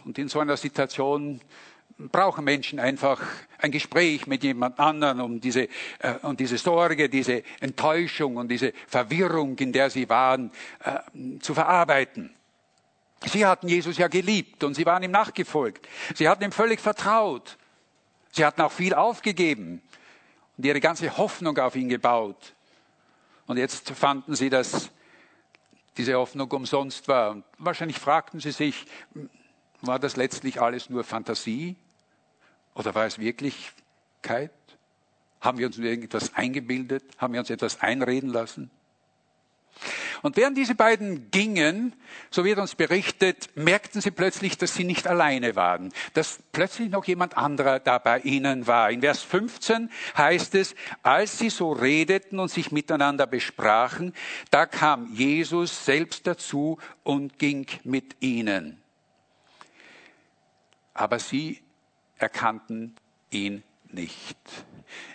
Und 0.05 0.19
in 0.19 0.29
so 0.29 0.41
einer 0.41 0.57
Situation 0.57 1.41
brauchen 2.11 2.45
Menschen 2.45 2.81
einfach 2.81 3.21
ein 3.59 3.71
Gespräch 3.71 4.27
mit 4.27 4.43
jemand 4.43 4.81
anderen, 4.81 5.21
um 5.21 5.41
diese, 5.41 5.69
äh, 6.01 6.15
um 6.23 6.37
diese 6.37 6.59
Sorge, 6.59 7.09
diese 7.09 7.43
Enttäuschung 7.61 8.37
und 8.37 8.49
diese 8.49 8.73
Verwirrung, 8.89 9.57
in 9.59 9.73
der 9.73 9.91
sie 9.91 10.09
waren, 10.09 10.51
äh, 10.81 11.39
zu 11.39 11.55
verarbeiten. 11.55 12.35
Sie 13.27 13.47
hatten 13.47 13.69
Jesus 13.69 13.99
ja 13.99 14.09
geliebt 14.09 14.65
und 14.65 14.75
sie 14.75 14.85
waren 14.85 15.03
ihm 15.03 15.13
nachgefolgt. 15.13 15.89
Sie 16.15 16.29
hatten 16.29 16.43
ihm 16.43 16.53
völlig 16.53 16.81
vertraut. 16.81 17.57
Sie 18.33 18.45
hatten 18.45 18.63
auch 18.63 18.73
viel 18.73 18.95
aufgegeben 18.95 19.83
und 20.57 20.65
ihre 20.65 20.81
ganze 20.81 21.17
Hoffnung 21.17 21.59
auf 21.59 21.77
ihn 21.77 21.89
gebaut. 21.89 22.55
Und 23.47 23.59
jetzt 23.59 23.91
fanden 23.91 24.35
sie, 24.35 24.49
dass 24.49 24.91
diese 25.99 26.15
Hoffnung 26.15 26.51
umsonst 26.51 27.07
war. 27.09 27.33
Und 27.33 27.45
wahrscheinlich 27.59 27.99
fragten 27.99 28.41
sie 28.41 28.53
sich, 28.53 28.87
war 29.83 29.99
das 29.99 30.17
letztlich 30.17 30.61
alles 30.61 30.89
nur 30.89 31.05
Fantasie 31.05 31.77
oder 32.75 32.95
war 32.95 33.05
es 33.05 33.19
Wirklichkeit? 33.19 34.51
Haben 35.41 35.59
wir 35.59 35.67
uns 35.67 35.77
nur 35.77 35.87
irgendetwas 35.87 36.35
eingebildet? 36.35 37.05
Haben 37.19 37.35
wir 37.35 37.41
uns 37.41 37.51
etwas 37.51 37.81
einreden 37.81 38.31
lassen? 38.31 38.71
Und 40.23 40.37
während 40.37 40.57
diese 40.57 40.77
beiden 40.77 41.31
gingen, 41.33 41.95
so 42.31 42.45
wird 42.45 42.59
uns 42.59 42.77
berichtet, 42.77 43.51
merkten 43.57 44.01
sie 44.01 44.13
plötzlich, 44.13 44.57
dass 44.57 44.75
sie 44.75 44.85
nicht 44.85 45.09
alleine 45.09 45.57
waren, 45.57 45.93
dass 46.15 46.39
plötzlich 46.53 46.91
noch 46.91 47.05
jemand 47.05 47.37
anderer 47.37 47.81
da 47.81 47.99
bei 47.99 48.21
ihnen 48.21 48.69
war. 48.69 48.91
In 48.91 49.01
Vers 49.01 49.23
15 49.23 49.91
heißt 50.17 50.55
es, 50.55 50.77
als 51.03 51.39
sie 51.39 51.51
so 51.51 51.73
redeten 51.73 52.39
und 52.39 52.51
sich 52.51 52.71
miteinander 52.71 53.27
besprachen, 53.27 54.15
da 54.51 54.67
kam 54.67 55.13
Jesus 55.13 55.85
selbst 55.85 56.27
dazu 56.27 56.79
und 57.03 57.41
ging 57.41 57.67
mit 57.83 58.17
ihnen. 58.21 58.81
Aber 60.95 61.19
sie 61.19 61.61
erkannten 62.17 62.95
ihn 63.31 63.65
nicht. 63.91 64.39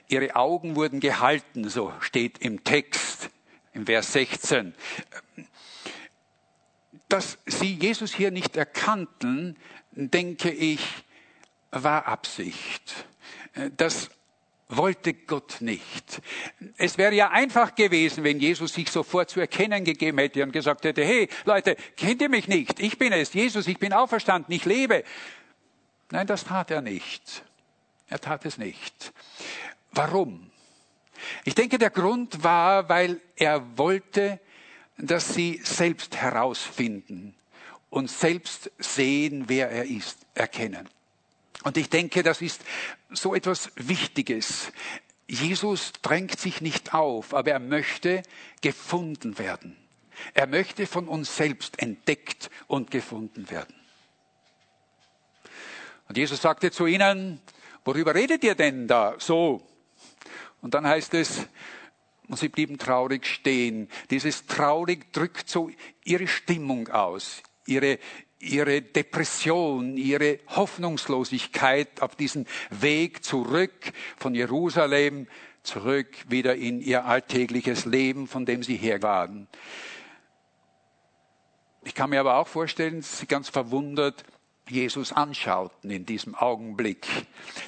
Ihre 0.10 0.36
Augen 0.36 0.76
wurden 0.76 1.00
gehalten, 1.00 1.70
so 1.70 1.94
steht 2.02 2.40
im 2.40 2.64
Text 2.64 3.30
im 3.78 3.86
Vers 3.86 4.12
16. 4.14 4.74
Dass 7.08 7.38
sie 7.46 7.74
Jesus 7.76 8.14
hier 8.14 8.32
nicht 8.32 8.58
erkannten, 8.58 9.58
denke 9.92 10.52
ich, 10.52 10.82
war 11.72 12.08
Absicht. 12.08 13.06
Das 13.78 14.10
wollte 14.70 15.14
Gott 15.14 15.62
nicht. 15.62 16.22
Es 16.76 16.98
wäre 16.98 17.14
ja 17.14 17.30
einfach 17.30 17.76
gewesen, 17.76 18.26
wenn 18.26 18.40
Jesus 18.40 18.74
sich 18.74 18.92
sofort 18.92 19.30
zu 19.30 19.40
erkennen 19.40 19.86
gegeben 19.86 20.18
hätte 20.18 20.44
und 20.44 20.52
gesagt 20.52 20.84
hätte, 20.84 21.06
hey 21.06 21.30
Leute, 21.46 21.78
kennt 21.96 22.22
ihr 22.22 22.30
mich 22.30 22.50
nicht? 22.50 22.80
Ich 22.82 22.98
bin 22.98 23.14
es, 23.14 23.34
Jesus, 23.34 23.68
ich 23.68 23.80
bin 23.80 23.94
auferstanden, 23.94 24.54
ich 24.54 24.66
lebe. 24.66 25.06
Nein, 26.12 26.28
das 26.28 26.44
tat 26.44 26.72
er 26.72 26.82
nicht. 26.82 27.44
Er 28.08 28.20
tat 28.20 28.46
es 28.46 28.58
nicht. 28.58 29.14
Warum? 29.92 30.52
Ich 31.46 31.56
denke, 31.56 31.78
der 31.78 31.90
Grund 31.90 32.44
war, 32.44 32.90
weil 32.90 33.22
er 33.36 33.78
wollte, 33.78 34.40
dass 34.98 35.34
sie 35.34 35.62
selbst 35.64 36.16
herausfinden 36.16 37.36
und 37.90 38.10
selbst 38.10 38.72
sehen, 38.80 39.46
wer 39.48 39.70
er 39.70 39.86
ist, 39.86 40.20
erkennen. 40.34 40.90
Und 41.64 41.78
ich 41.78 41.90
denke, 41.90 42.24
das 42.24 42.42
ist 42.42 42.62
so 43.10 43.36
etwas 43.36 43.72
Wichtiges. 43.76 44.72
Jesus 45.28 45.92
drängt 46.02 46.40
sich 46.40 46.62
nicht 46.62 46.94
auf, 46.94 47.34
aber 47.34 47.52
er 47.52 47.60
möchte 47.60 48.24
gefunden 48.62 49.38
werden. 49.38 49.76
Er 50.34 50.48
möchte 50.48 50.88
von 50.88 51.08
uns 51.08 51.36
selbst 51.36 51.82
entdeckt 51.82 52.50
und 52.68 52.92
gefunden 52.92 53.50
werden. 53.50 53.76
Und 56.08 56.18
Jesus 56.18 56.42
sagte 56.42 56.72
zu 56.72 56.86
ihnen, 56.86 57.42
worüber 57.84 58.16
redet 58.16 58.44
ihr 58.44 58.56
denn 58.56 58.88
da 58.88 59.16
so? 59.20 59.62
Und 60.62 60.74
dann 60.74 60.88
heißt 60.88 61.14
es, 61.14 61.48
und 62.28 62.38
sie 62.38 62.50
blieben 62.50 62.78
traurig 62.78 63.26
stehen. 63.26 63.88
Dieses 64.10 64.46
traurig 64.46 65.12
drückt 65.14 65.50
so 65.50 65.70
ihre 66.04 66.28
Stimmung 66.28 66.90
aus, 66.90 67.42
ihre, 67.66 68.00
ihre 68.40 68.82
Depression, 68.82 69.98
ihre 69.98 70.40
Hoffnungslosigkeit 70.48 72.02
auf 72.02 72.16
diesen 72.16 72.46
Weg 72.70 73.24
zurück 73.24 73.94
von 74.18 74.36
Jerusalem, 74.36 75.28
zurück 75.64 76.10
wieder 76.28 76.56
in 76.56 76.82
ihr 76.82 77.06
alltägliches 77.06 77.86
Leben, 77.86 78.28
von 78.28 78.46
dem 78.46 78.64
sie 78.64 78.76
her 78.76 79.02
waren. 79.02 79.48
Ich 81.84 81.96
kann 81.96 82.10
mir 82.10 82.20
aber 82.20 82.36
auch 82.36 82.48
vorstellen, 82.48 83.02
sie 83.02 83.28
ganz 83.28 83.48
verwundert 83.48 84.26
Jesus 84.70 85.14
anschauten 85.14 85.90
in 85.90 86.06
diesem 86.06 86.36
Augenblick. 86.36 87.08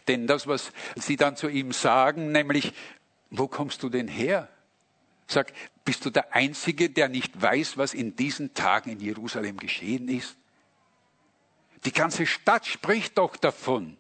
Denn 0.08 0.28
das, 0.28 0.48
was 0.48 0.72
sie 0.96 1.16
dann 1.16 1.36
zu 1.36 1.48
ihm 1.48 1.72
sagen, 1.72 2.32
nämlich, 2.32 2.74
wo 3.30 3.48
kommst 3.48 3.84
du 3.84 3.90
denn 3.90 4.08
her? 4.08 4.50
Sag, 5.28 5.54
bist 5.86 6.06
du 6.06 6.10
der 6.10 6.34
Einzige, 6.34 6.90
der 6.90 7.08
nicht 7.08 7.40
weiß, 7.40 7.78
was 7.78 7.94
in 7.94 8.16
diesen 8.16 8.54
Tagen 8.54 8.92
in 8.92 9.00
Jerusalem 9.00 9.58
geschehen 9.58 10.10
ist? 10.10 10.36
Die 11.86 11.94
ganze 11.94 12.26
Stadt 12.26 12.66
spricht 12.66 13.18
doch 13.18 13.38
davon. 13.38 13.96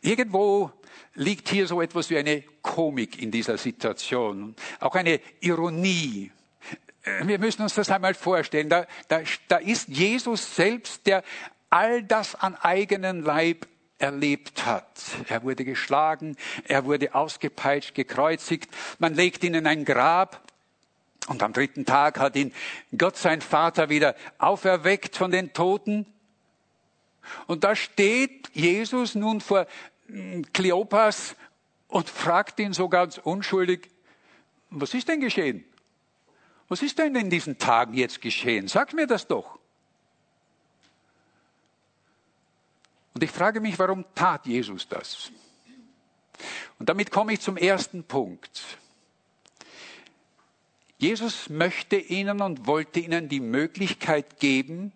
Irgendwo 0.00 0.70
liegt 1.14 1.48
hier 1.48 1.66
so 1.66 1.82
etwas 1.82 2.08
wie 2.10 2.18
eine 2.18 2.42
Komik 2.62 3.20
in 3.20 3.30
dieser 3.30 3.58
Situation, 3.58 4.54
auch 4.78 4.94
eine 4.94 5.20
Ironie 5.40 6.30
wir 7.24 7.38
müssen 7.38 7.62
uns 7.62 7.74
das 7.74 7.90
einmal 7.90 8.14
vorstellen. 8.14 8.68
Da, 8.68 8.86
da, 9.08 9.20
da 9.48 9.56
ist 9.56 9.88
Jesus 9.88 10.54
selbst, 10.54 11.06
der 11.06 11.22
all 11.70 12.02
das 12.02 12.34
an 12.34 12.54
eigenen 12.54 13.22
Leib 13.22 13.66
erlebt 13.98 14.64
hat. 14.64 14.86
Er 15.28 15.42
wurde 15.42 15.64
geschlagen, 15.64 16.36
er 16.64 16.84
wurde 16.84 17.14
ausgepeitscht, 17.14 17.94
gekreuzigt, 17.94 18.70
man 18.98 19.14
legt 19.14 19.42
ihn 19.44 19.54
in 19.54 19.66
ein 19.66 19.84
Grab 19.84 20.40
und 21.26 21.42
am 21.42 21.52
dritten 21.52 21.84
Tag 21.84 22.18
hat 22.18 22.36
ihn 22.36 22.54
Gott 22.96 23.16
sein 23.16 23.40
Vater 23.40 23.88
wieder 23.88 24.14
auferweckt 24.38 25.16
von 25.16 25.30
den 25.30 25.52
Toten. 25.52 26.06
Und 27.46 27.64
da 27.64 27.76
steht 27.76 28.48
Jesus 28.54 29.14
nun 29.14 29.40
vor 29.40 29.66
hm, 30.06 30.46
Kleopas 30.52 31.36
und 31.88 32.08
fragt 32.08 32.60
ihn 32.60 32.72
so 32.72 32.88
ganz 32.88 33.18
unschuldig, 33.18 33.90
was 34.70 34.94
ist 34.94 35.08
denn 35.08 35.20
geschehen? 35.20 35.64
Was 36.68 36.82
ist 36.82 36.98
denn 36.98 37.14
in 37.16 37.30
diesen 37.30 37.58
Tagen 37.58 37.94
jetzt 37.94 38.20
geschehen? 38.20 38.68
Sag 38.68 38.92
mir 38.92 39.06
das 39.06 39.26
doch. 39.26 39.58
Und 43.14 43.22
ich 43.22 43.30
frage 43.30 43.60
mich, 43.60 43.78
warum 43.78 44.04
tat 44.14 44.46
Jesus 44.46 44.86
das? 44.86 45.32
Und 46.78 46.88
damit 46.88 47.10
komme 47.10 47.32
ich 47.32 47.40
zum 47.40 47.56
ersten 47.56 48.04
Punkt. 48.04 48.62
Jesus 50.98 51.48
möchte 51.48 51.96
ihnen 51.96 52.42
und 52.42 52.66
wollte 52.66 53.00
ihnen 53.00 53.28
die 53.28 53.40
Möglichkeit 53.40 54.38
geben, 54.40 54.92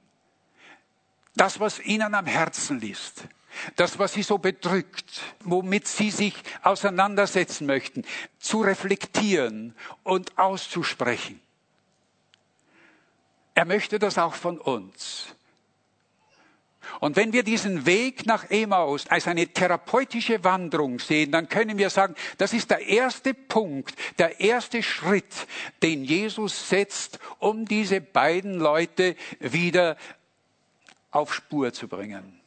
das, 1.35 1.61
was 1.61 1.81
ihnen 1.81 2.15
am 2.15 2.27
Herzen 2.27 2.81
liegt, 2.81 3.29
das, 3.77 3.99
was 3.99 4.13
sie 4.13 4.23
so 4.23 4.39
bedrückt, 4.39 5.21
womit 5.41 5.87
sie 5.87 6.11
sich 6.11 6.35
auseinandersetzen 6.63 7.67
möchten, 7.67 8.05
zu 8.39 8.61
reflektieren 8.61 9.75
und 10.03 10.39
auszusprechen. 10.39 11.41
Er 13.55 13.65
möchte 13.65 13.99
das 13.99 14.19
auch 14.19 14.35
von 14.35 14.59
uns. 14.59 15.35
Und 17.01 17.17
wenn 17.17 17.33
wir 17.33 17.43
diesen 17.43 17.87
Weg 17.87 18.27
nach 18.27 18.51
Emmaus 18.51 19.07
als 19.07 19.27
eine 19.27 19.47
therapeutische 19.47 20.43
Wanderung 20.45 20.99
sehen, 20.99 21.33
dann 21.33 21.49
können 21.49 21.79
wir 21.79 21.91
sagen, 21.91 22.15
das 22.39 22.53
ist 22.53 22.71
der 22.71 22.87
erste 22.87 23.35
Punkt, 23.35 23.95
der 24.19 24.41
erste 24.41 24.83
Schritt, 24.83 25.47
den 25.83 26.05
Jesus 26.05 26.69
setzt, 26.69 27.19
um 27.39 27.65
diese 27.67 28.01
beiden 28.01 28.59
Leute 28.59 29.17
wieder 29.41 29.97
auf 31.11 31.35
Spur 31.35 31.73
zu 31.73 31.89
bringen. 31.89 32.41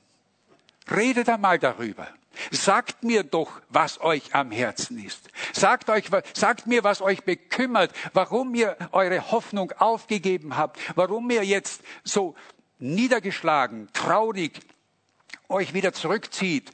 Redet 0.89 1.29
einmal 1.29 1.59
darüber. 1.59 2.07
Sagt 2.51 3.03
mir 3.03 3.23
doch, 3.23 3.61
was 3.69 4.01
euch 4.01 4.33
am 4.33 4.51
Herzen 4.51 5.03
ist. 5.03 5.29
Sagt, 5.53 5.89
euch, 5.89 6.05
sagt 6.33 6.67
mir, 6.67 6.83
was 6.83 7.01
euch 7.01 7.23
bekümmert, 7.23 7.91
warum 8.13 8.53
ihr 8.55 8.77
eure 8.91 9.31
Hoffnung 9.31 9.71
aufgegeben 9.77 10.57
habt, 10.57 10.79
warum 10.95 11.29
ihr 11.29 11.43
jetzt 11.43 11.81
so 12.03 12.35
niedergeschlagen, 12.79 13.89
traurig 13.93 14.59
euch 15.49 15.73
wieder 15.73 15.93
zurückzieht, 15.93 16.71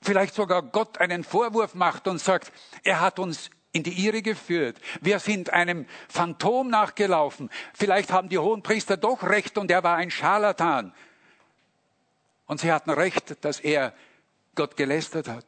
vielleicht 0.00 0.34
sogar 0.34 0.62
Gott 0.62 0.98
einen 0.98 1.24
Vorwurf 1.24 1.74
macht 1.74 2.08
und 2.08 2.18
sagt, 2.18 2.52
er 2.82 3.00
hat 3.00 3.18
uns 3.18 3.50
in 3.72 3.82
die 3.82 4.06
Irre 4.06 4.22
geführt. 4.22 4.76
Wir 5.00 5.18
sind 5.18 5.50
einem 5.50 5.86
Phantom 6.08 6.68
nachgelaufen. 6.68 7.50
Vielleicht 7.72 8.12
haben 8.12 8.28
die 8.28 8.38
hohen 8.38 8.62
Priester 8.62 8.96
doch 8.96 9.22
recht 9.22 9.56
und 9.56 9.70
er 9.70 9.82
war 9.82 9.96
ein 9.96 10.10
Scharlatan. 10.10 10.92
Und 12.46 12.60
sie 12.60 12.70
hatten 12.70 12.90
recht, 12.90 13.42
dass 13.44 13.60
er 13.60 13.94
Gott 14.54 14.76
gelästert 14.76 15.28
hat. 15.28 15.46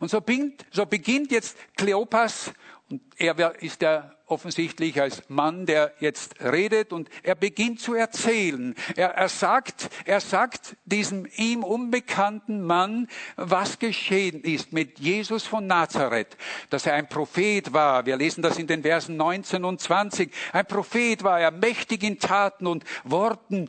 Und 0.00 0.10
so 0.10 0.20
beginnt, 0.20 0.64
so 0.70 0.86
beginnt 0.86 1.30
jetzt 1.30 1.56
Kleopas, 1.76 2.52
und 2.90 3.02
er 3.18 3.62
ist 3.62 3.82
ja 3.82 4.10
offensichtlich 4.26 5.00
als 5.00 5.28
Mann, 5.28 5.66
der 5.66 5.92
jetzt 6.00 6.40
redet 6.40 6.92
und 6.92 7.10
er 7.22 7.34
beginnt 7.34 7.80
zu 7.80 7.94
erzählen. 7.94 8.74
Er, 8.96 9.10
er 9.10 9.28
sagt, 9.28 9.90
er 10.06 10.20
sagt 10.20 10.76
diesem 10.86 11.26
ihm 11.36 11.64
unbekannten 11.64 12.62
Mann, 12.62 13.08
was 13.36 13.78
geschehen 13.78 14.42
ist 14.42 14.72
mit 14.72 14.98
Jesus 14.98 15.46
von 15.46 15.66
Nazareth, 15.66 16.36
dass 16.70 16.86
er 16.86 16.94
ein 16.94 17.10
Prophet 17.10 17.74
war. 17.74 18.06
Wir 18.06 18.16
lesen 18.16 18.40
das 18.40 18.58
in 18.58 18.66
den 18.66 18.82
Versen 18.82 19.18
19 19.18 19.64
und 19.64 19.80
20. 19.82 20.32
Ein 20.52 20.66
Prophet 20.66 21.22
war 21.22 21.40
er, 21.40 21.50
mächtig 21.50 22.02
in 22.02 22.18
Taten 22.18 22.66
und 22.66 22.84
Worten 23.04 23.68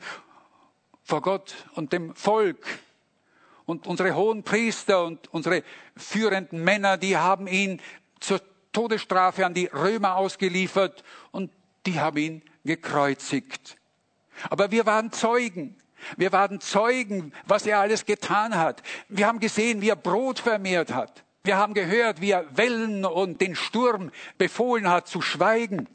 vor 1.04 1.22
Gott 1.22 1.56
und 1.76 1.92
dem 1.92 2.16
Volk. 2.16 2.66
Und 3.70 3.86
unsere 3.86 4.16
hohen 4.16 4.42
Priester 4.42 5.06
und 5.06 5.32
unsere 5.32 5.62
führenden 5.96 6.64
Männer, 6.64 6.98
die 6.98 7.18
haben 7.18 7.46
ihn 7.46 7.80
zur 8.20 8.42
Todesstrafe 8.72 9.46
an 9.46 9.54
die 9.54 9.68
Römer 9.68 10.16
ausgeliefert 10.16 11.04
und 11.30 11.52
die 11.86 12.00
haben 12.00 12.18
ihn 12.18 12.42
gekreuzigt. 12.66 13.78
Aber 14.50 14.72
wir 14.72 14.88
waren 14.88 15.12
Zeugen. 15.12 15.78
Wir 16.18 16.32
waren 16.32 16.60
Zeugen, 16.62 17.32
was 17.46 17.68
er 17.68 17.78
alles 17.80 18.08
getan 18.08 18.58
hat. 18.58 18.82
Wir 19.08 19.28
haben 19.28 19.40
gesehen, 19.40 19.82
wie 19.82 19.90
er 19.90 19.96
Brot 19.96 20.40
vermehrt 20.40 20.92
hat. 20.92 21.24
Wir 21.44 21.58
haben 21.58 21.76
gehört, 21.76 22.22
wie 22.22 22.32
er 22.32 22.58
Wellen 22.58 23.06
und 23.06 23.40
den 23.40 23.56
Sturm 23.56 24.10
befohlen 24.40 24.90
hat 24.90 25.08
zu 25.08 25.22
schweigen. 25.22 25.88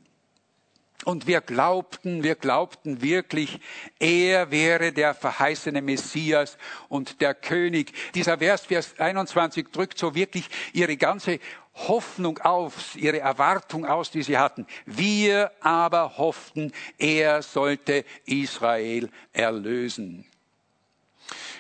Und 1.05 1.27
wir 1.27 1.41
glaubten, 1.41 2.23
wir 2.23 2.35
glaubten 2.35 3.03
wirklich, 3.03 3.61
er 3.99 4.51
wäre 4.51 4.93
der 4.93 5.15
verheißene 5.15 5.83
Messias 5.83 6.57
und 6.89 7.21
der 7.21 7.35
König. 7.35 7.93
Dieser 8.15 8.39
Vers, 8.39 8.63
Vers 8.63 8.95
21 8.99 9.69
drückt 9.71 9.99
so 9.99 10.15
wirklich 10.15 10.49
ihre 10.73 10.97
ganze 10.97 11.41
Hoffnung 11.75 12.39
auf, 12.39 12.97
ihre 12.97 13.19
Erwartung 13.19 13.85
aus, 13.85 14.11
die 14.11 14.23
sie 14.23 14.39
hatten. 14.39 14.67
Wir 14.87 15.51
aber 15.61 16.17
hofften, 16.17 16.73
er 16.99 17.43
sollte 17.43 18.05
Israel 18.25 19.11
erlösen. 19.33 20.25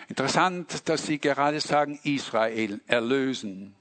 Interessant, 0.08 0.88
dass 0.88 1.06
Sie 1.06 1.18
gerade 1.18 1.60
sagen, 1.60 1.98
Israel 2.02 2.80
erlösen. 2.86 3.74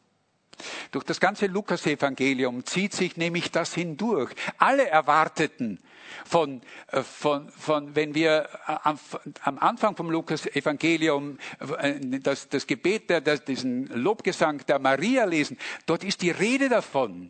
Durch 0.91 1.03
das 1.03 1.19
ganze 1.19 1.47
Lukas-Evangelium 1.47 2.65
zieht 2.65 2.93
sich 2.93 3.17
nämlich 3.17 3.51
das 3.51 3.73
hindurch. 3.73 4.31
Alle 4.57 4.87
erwarteten 4.87 5.79
von, 6.25 6.61
äh, 6.91 7.01
von, 7.01 7.49
von 7.51 7.95
wenn 7.95 8.15
wir 8.15 8.49
äh, 8.67 8.75
am, 8.83 8.99
am 9.41 9.59
Anfang 9.59 9.95
vom 9.95 10.09
Lukas-Evangelium 10.09 11.37
äh, 11.79 11.99
das, 12.19 12.49
das 12.49 12.67
Gebet, 12.67 13.09
das, 13.09 13.43
diesen 13.45 13.87
Lobgesang 13.87 14.65
der 14.67 14.79
Maria 14.79 15.25
lesen, 15.25 15.57
dort 15.85 16.03
ist 16.03 16.21
die 16.21 16.31
Rede 16.31 16.69
davon, 16.69 17.29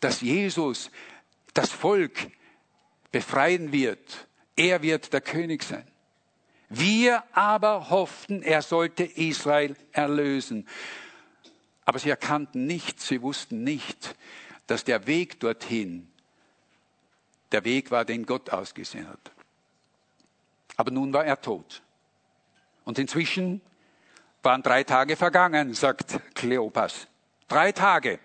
dass 0.00 0.20
Jesus 0.20 0.90
das 1.54 1.70
Volk 1.70 2.30
befreien 3.12 3.72
wird. 3.72 4.26
Er 4.56 4.82
wird 4.82 5.12
der 5.12 5.20
König 5.20 5.62
sein. 5.62 5.86
Wir 6.68 7.22
aber 7.32 7.90
hofften, 7.90 8.42
er 8.42 8.62
sollte 8.62 9.04
Israel 9.04 9.76
erlösen. 9.92 10.66
Aber 11.84 11.98
sie 11.98 12.10
erkannten 12.10 12.66
nicht, 12.66 13.00
sie 13.00 13.22
wussten 13.22 13.62
nicht, 13.62 14.16
dass 14.66 14.84
der 14.84 15.06
Weg 15.06 15.40
dorthin 15.40 16.10
der 17.52 17.64
Weg 17.64 17.90
war, 17.90 18.04
den 18.04 18.26
Gott 18.26 18.50
ausgesehen 18.50 19.08
hat. 19.08 19.30
Aber 20.76 20.90
nun 20.90 21.12
war 21.12 21.24
er 21.24 21.40
tot. 21.40 21.82
Und 22.84 22.98
inzwischen 22.98 23.60
waren 24.42 24.62
drei 24.62 24.82
Tage 24.84 25.16
vergangen, 25.16 25.72
sagt 25.74 26.18
Kleopas. 26.34 27.06
Drei 27.48 27.72
Tage. 27.72 28.18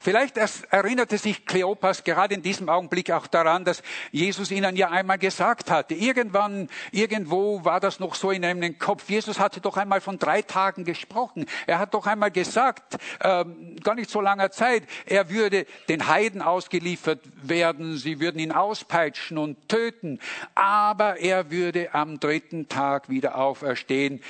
Vielleicht 0.00 0.36
erinnerte 0.70 1.18
sich 1.18 1.46
Kleopas 1.46 2.04
gerade 2.04 2.34
in 2.34 2.42
diesem 2.42 2.68
Augenblick 2.68 3.10
auch 3.10 3.26
daran, 3.26 3.64
dass 3.64 3.82
Jesus 4.12 4.50
ihnen 4.50 4.76
ja 4.76 4.90
einmal 4.90 5.18
gesagt 5.18 5.70
hatte. 5.70 5.94
Irgendwann, 5.94 6.68
irgendwo 6.92 7.64
war 7.64 7.80
das 7.80 8.00
noch 8.00 8.14
so 8.14 8.30
in 8.30 8.44
einem 8.44 8.78
Kopf. 8.78 9.08
Jesus 9.08 9.38
hatte 9.38 9.60
doch 9.60 9.76
einmal 9.76 10.00
von 10.00 10.18
drei 10.18 10.42
Tagen 10.42 10.84
gesprochen. 10.84 11.46
Er 11.66 11.78
hat 11.78 11.94
doch 11.94 12.06
einmal 12.06 12.30
gesagt, 12.30 12.96
ähm, 13.22 13.76
gar 13.82 13.94
nicht 13.94 14.10
so 14.10 14.20
langer 14.20 14.50
Zeit, 14.50 14.84
er 15.06 15.30
würde 15.30 15.66
den 15.88 16.06
Heiden 16.06 16.42
ausgeliefert 16.42 17.20
werden. 17.42 17.96
Sie 17.96 18.20
würden 18.20 18.38
ihn 18.38 18.52
auspeitschen 18.52 19.38
und 19.38 19.68
töten. 19.68 20.20
Aber 20.54 21.18
er 21.18 21.50
würde 21.50 21.94
am 21.94 22.20
dritten 22.20 22.68
Tag 22.68 23.08
wieder 23.08 23.36
auferstehen. 23.36 24.22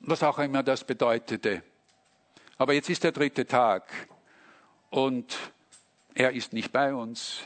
Was 0.00 0.22
auch 0.22 0.38
immer 0.38 0.62
das 0.62 0.84
bedeutete. 0.84 1.62
Aber 2.56 2.72
jetzt 2.72 2.90
ist 2.90 3.04
der 3.04 3.12
dritte 3.12 3.46
Tag 3.46 3.84
und 4.90 5.36
er 6.14 6.32
ist 6.32 6.52
nicht 6.52 6.72
bei 6.72 6.94
uns. 6.94 7.42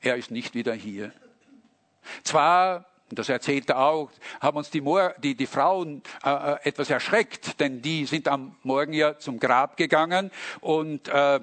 Er 0.00 0.16
ist 0.16 0.30
nicht 0.30 0.54
wieder 0.54 0.72
hier. 0.72 1.12
Zwar, 2.22 2.86
das 3.10 3.28
erzählt 3.28 3.68
er 3.70 3.78
auch, 3.78 4.10
haben 4.40 4.56
uns 4.56 4.70
die, 4.70 4.80
Mor 4.80 5.14
die, 5.18 5.34
die 5.34 5.46
Frauen 5.46 6.02
äh, 6.24 6.30
äh, 6.30 6.56
etwas 6.64 6.90
erschreckt, 6.90 7.60
denn 7.60 7.82
die 7.82 8.04
sind 8.04 8.26
am 8.28 8.56
Morgen 8.62 8.92
ja 8.92 9.18
zum 9.18 9.38
Grab 9.38 9.76
gegangen 9.76 10.30
und 10.60 11.08
äh, 11.08 11.40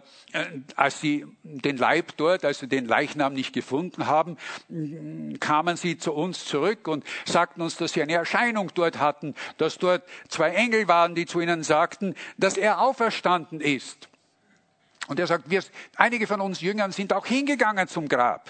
als 0.75 0.99
sie 0.99 1.25
den 1.43 1.77
Leib 1.77 2.17
dort, 2.17 2.43
als 2.43 2.59
sie 2.59 2.67
den 2.67 2.85
Leichnam 2.85 3.33
nicht 3.33 3.53
gefunden 3.53 4.07
haben, 4.07 4.37
kamen 5.39 5.77
sie 5.77 5.97
zu 5.97 6.13
uns 6.13 6.45
zurück 6.45 6.87
und 6.87 7.05
sagten 7.25 7.61
uns, 7.61 7.77
dass 7.77 7.93
sie 7.93 8.01
eine 8.01 8.13
Erscheinung 8.13 8.71
dort 8.73 8.99
hatten, 8.99 9.35
dass 9.57 9.77
dort 9.77 10.03
zwei 10.27 10.49
Engel 10.49 10.87
waren, 10.87 11.15
die 11.15 11.25
zu 11.25 11.39
ihnen 11.39 11.63
sagten, 11.63 12.15
dass 12.37 12.57
er 12.57 12.81
auferstanden 12.81 13.61
ist. 13.61 14.09
Und 15.07 15.19
er 15.19 15.27
sagt, 15.27 15.49
wir, 15.49 15.63
einige 15.95 16.27
von 16.27 16.41
uns 16.41 16.61
Jüngern 16.61 16.91
sind 16.91 17.13
auch 17.13 17.25
hingegangen 17.25 17.87
zum 17.87 18.07
Grab. 18.07 18.49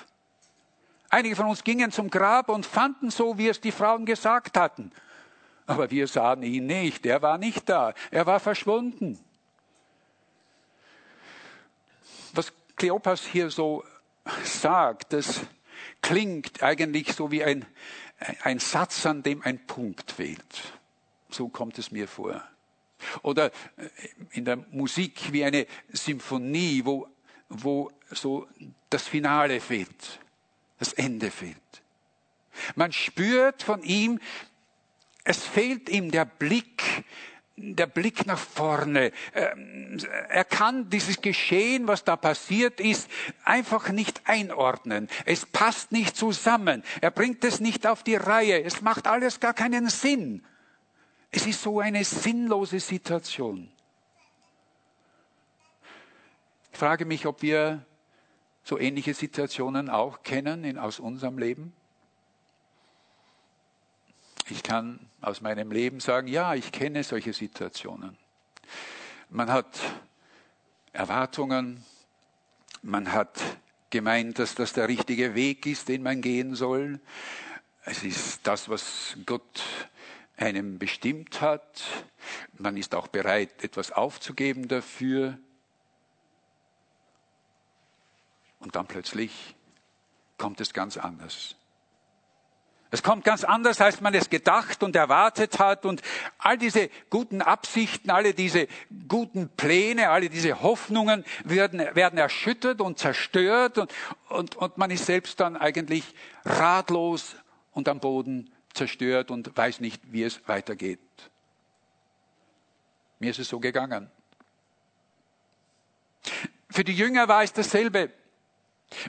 Einige 1.10 1.36
von 1.36 1.48
uns 1.48 1.63
gingen 1.63 1.92
zum 1.92 2.10
Grab 2.10 2.50
und 2.50 2.66
fanden 2.66 3.12
so, 3.12 3.38
wie 3.38 3.48
es 3.48 3.62
die 3.62 3.72
Frauen 3.72 4.06
gesagt 4.06 4.58
hatten. 4.58 4.92
Aber 5.66 5.92
wir 5.92 6.08
sahen 6.08 6.44
ihn 6.44 6.66
nicht. 6.66 7.06
Er 7.06 7.22
war 7.22 7.38
nicht 7.38 7.70
da. 7.70 7.94
Er 8.12 8.26
war 8.26 8.39
verschwunden. 8.39 9.20
Was 12.34 12.52
Kleopas 12.76 13.26
hier 13.26 13.50
so 13.50 13.84
sagt, 14.44 15.13
das 15.13 15.42
klingt 16.02 16.63
eigentlich 16.63 17.13
so 17.13 17.32
wie 17.32 17.44
ein, 17.44 17.66
ein 18.42 18.60
Satz, 18.60 19.06
an 19.06 19.24
dem 19.24 19.42
ein 19.44 19.66
Punkt 19.66 20.12
fehlt. 20.12 20.74
So 21.30 21.48
kommt 21.48 21.78
es 21.78 21.92
mir 21.92 22.08
vor. 22.08 22.44
Oder 23.22 23.48
äh, 23.48 23.52
in 24.32 24.46
der 24.46 24.58
Musik 24.72 25.32
wie 25.32 25.44
eine 25.44 25.68
Symphonie, 25.92 26.82
wo, 26.84 27.08
wo 27.50 27.92
so 28.12 28.48
das 28.89 29.08
Finale 29.08 29.60
fehlt, 29.60 30.20
das 30.80 30.94
Ende 30.94 31.32
fehlt. 31.32 31.58
Man 32.76 32.92
spürt 32.92 33.63
von 33.63 33.84
ihm, 33.84 34.20
es 35.24 35.44
fehlt 35.44 35.89
ihm 35.89 36.12
der 36.12 36.26
Blick, 36.26 37.06
der 37.56 37.88
Blick 37.88 38.26
nach 38.26 38.39
vorne. 38.39 39.12
Ähm, 39.34 40.00
er 40.30 40.44
kann 40.44 40.89
dieses 40.89 41.22
Geschehen, 41.22 41.88
was 41.88 42.04
da 42.04 42.16
passiert 42.16 42.80
ist, 42.80 43.10
einfach 43.44 43.89
nicht 43.89 44.22
einordnen. 44.26 45.08
Es 45.26 45.46
passt 45.46 45.92
nicht 45.92 46.16
zusammen. 46.16 46.84
Er 47.02 47.12
bringt 47.12 47.44
es 47.44 47.60
nicht 47.60 47.86
auf 47.88 48.04
die 48.04 48.16
Reihe. 48.16 48.63
Es 48.63 48.82
macht 48.82 49.08
alles 49.08 49.39
gar 49.39 49.54
keinen 49.54 49.89
Sinn. 49.89 50.44
Es 51.36 51.48
ist 51.48 51.63
so 51.63 51.80
eine 51.80 52.06
sinnlose 52.06 52.80
Situation. 52.80 53.72
Ich 56.72 56.78
frage 56.78 57.06
mich, 57.06 57.26
ob 57.26 57.41
wir 57.41 57.84
so 58.63 58.78
ähnliche 58.78 59.15
Situationen 59.15 59.89
auch 59.89 60.22
kennen 60.22 60.63
in, 60.63 60.78
aus 60.78 61.00
unserem 61.00 61.39
Leben. 61.39 61.74
Ich 64.48 64.62
kann 64.62 65.00
aus 65.22 65.41
meinem 65.41 65.72
Leben 65.72 66.00
sagen, 66.02 66.28
ja, 66.28 66.54
ich 66.54 66.72
kenne 66.72 67.04
solche 67.04 67.34
Situationen. 67.34 68.15
Man 69.32 69.52
hat 69.52 69.80
Erwartungen, 70.91 71.84
man 72.84 73.12
hat 73.12 73.41
gemeint, 73.89 74.38
dass 74.38 74.54
das 74.54 74.74
der 74.74 74.88
richtige 74.88 75.34
Weg 75.34 75.65
ist, 75.65 75.89
den 75.89 76.04
man 76.04 76.22
gehen 76.22 76.54
soll. 76.54 77.00
Es 77.86 78.04
ist 78.04 78.41
das, 78.43 78.69
was 78.69 79.17
Gott 79.26 79.63
einem 80.38 80.80
bestimmt 80.80 81.41
hat. 81.41 81.84
Man 82.58 82.78
ist 82.78 82.96
auch 82.96 83.08
bereit, 83.08 83.63
etwas 83.63 83.91
aufzugeben 83.91 84.67
dafür. 84.67 85.38
Und 88.60 88.76
dann 88.76 88.88
plötzlich 88.88 89.56
kommt 90.38 90.62
es 90.62 90.74
ganz 90.74 90.98
anders. 90.98 91.56
Es 92.93 93.02
kommt 93.02 93.26
ganz 93.26 93.43
anders, 93.43 93.82
als 93.82 94.02
man 94.02 94.13
es 94.13 94.30
gedacht 94.30 94.84
und 94.84 94.96
erwartet 94.96 95.58
hat. 95.58 95.84
Und 95.84 96.04
all 96.38 96.60
diese 96.60 96.91
guten 97.10 97.41
Absichten, 97.41 98.12
alle 98.12 98.36
diese 98.36 98.67
guten 99.08 99.50
Pläne, 99.50 100.10
alle 100.10 100.30
diese 100.30 100.62
Hoffnungen 100.62 101.26
werden, 101.43 101.80
werden 101.96 102.19
erschüttert 102.19 102.82
und 102.82 103.00
zerstört. 103.00 103.80
Und, 103.80 103.91
und, 104.30 104.56
und 104.58 104.78
man 104.78 104.91
ist 104.91 105.08
selbst 105.08 105.39
dann 105.39 105.58
eigentlich 105.58 106.13
ratlos 106.46 107.36
und 107.72 107.89
am 107.89 108.00
Boden 108.00 108.53
zerstört 108.74 109.32
und 109.32 109.56
weiß 109.56 109.80
nicht, 109.80 110.02
wie 110.12 110.24
es 110.24 110.48
weitergeht. 110.48 111.00
Mir 113.20 113.32
ist 113.32 113.40
es 113.40 113.50
so 113.50 113.60
gegangen. 113.60 114.12
Für 116.70 116.84
die 116.84 116.94
Jünger 116.94 117.28
war 117.28 117.44
es 117.44 117.54
dasselbe. 117.54 118.12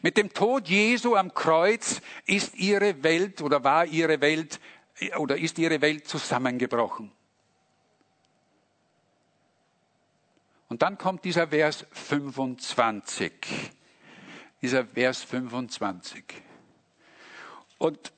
Mit 0.03 0.17
dem 0.17 0.33
Tod 0.33 0.69
Jesu 0.69 1.17
am 1.17 1.35
Kreuz 1.35 2.01
ist 2.27 2.55
ihre 2.57 3.03
Welt 3.03 3.43
oder 3.43 3.65
war 3.65 3.87
ihre 3.87 4.21
Welt 4.21 4.61
oder 5.17 5.37
ist 5.37 5.59
ihre 5.59 5.81
Welt 5.81 6.07
zusammengebrochen. 6.07 7.11
Und 10.69 10.83
dann 10.83 10.99
kommt 10.99 11.25
dieser 11.25 11.49
Vers 11.49 11.87
25. 11.93 13.33
Dieser 14.63 14.87
Vers 14.87 15.23
25. 15.23 16.25
Und 17.79 18.13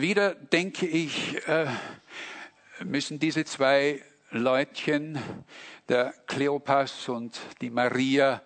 wieder 0.00 0.34
denke 0.34 0.86
ich, 0.86 1.46
äh, 1.48 1.66
müssen 2.84 3.18
diese 3.18 3.44
zwei 3.44 4.02
Leutchen, 4.30 5.18
der 5.88 6.12
Kleopas 6.26 7.08
und 7.08 7.40
die 7.60 7.70
Maria, 7.70 8.42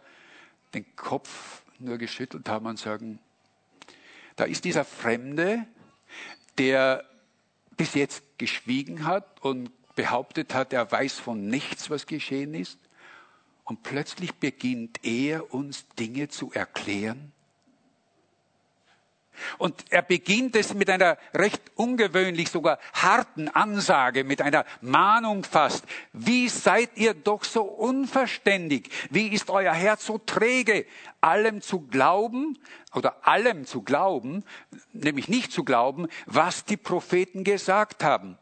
den 0.75 0.95
Kopf 0.95 1.63
nur 1.79 1.99
geschüttelt 1.99 2.49
haben 2.49 2.67
und 2.67 2.79
sagen, 2.79 3.19
da 4.37 4.45
ist 4.45 4.65
dieser 4.65 4.85
Fremde, 4.85 5.67
der 6.59 7.05
bis 7.77 7.95
jetzt 7.95 8.23
geschwiegen 8.39 9.07
hat 9.07 9.43
und 9.43 9.71
behauptet 9.97 10.55
hat, 10.55 10.73
er 10.73 10.91
weiß 10.91 11.19
von 11.19 11.47
nichts, 11.49 11.91
was 11.91 12.07
geschehen 12.07 12.55
ist. 12.55 12.79
Und 13.65 13.83
plötzlich 13.83 14.35
beginnt 14.35 15.05
er 15.05 15.53
uns 15.53 15.87
Dinge 15.99 16.29
zu 16.29 16.53
erklären, 16.53 17.33
und 19.59 19.85
er 19.91 20.03
beginnt 20.03 20.57
es 20.57 20.75
mit 20.75 20.91
einer 20.91 21.19
recht 21.35 21.63
ungewöhnlich, 21.75 22.51
sogar 22.51 22.79
harten 22.93 23.49
Ansage, 23.49 24.25
mit 24.25 24.43
einer 24.43 24.65
Mahnung 24.81 25.45
fast. 25.45 25.85
Wie 26.13 26.49
seid 26.49 26.91
ihr 26.97 27.15
doch 27.15 27.45
so 27.45 27.63
unverständig? 27.63 28.91
Wie 29.11 29.29
ist 29.29 29.51
euer 29.51 29.73
Herz 29.73 30.07
so 30.07 30.19
träge, 30.19 30.87
allem 31.21 31.61
zu 31.61 31.81
glauben 31.81 32.59
oder 32.95 33.27
allem 33.27 33.67
zu 33.67 33.83
glauben, 33.83 34.45
nämlich 34.93 35.29
nicht 35.29 35.53
zu 35.53 35.65
glauben, 35.65 36.09
was 36.27 36.65
die 36.65 36.77
Propheten 36.77 37.45
gesagt 37.45 38.05
haben? 38.05 38.39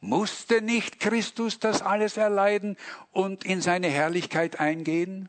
Musste 0.00 0.62
nicht 0.62 1.00
Christus 1.00 1.58
das 1.58 1.82
alles 1.82 2.16
erleiden 2.16 2.76
und 3.10 3.44
in 3.44 3.60
seine 3.60 3.88
Herrlichkeit 3.88 4.60
eingehen? 4.60 5.28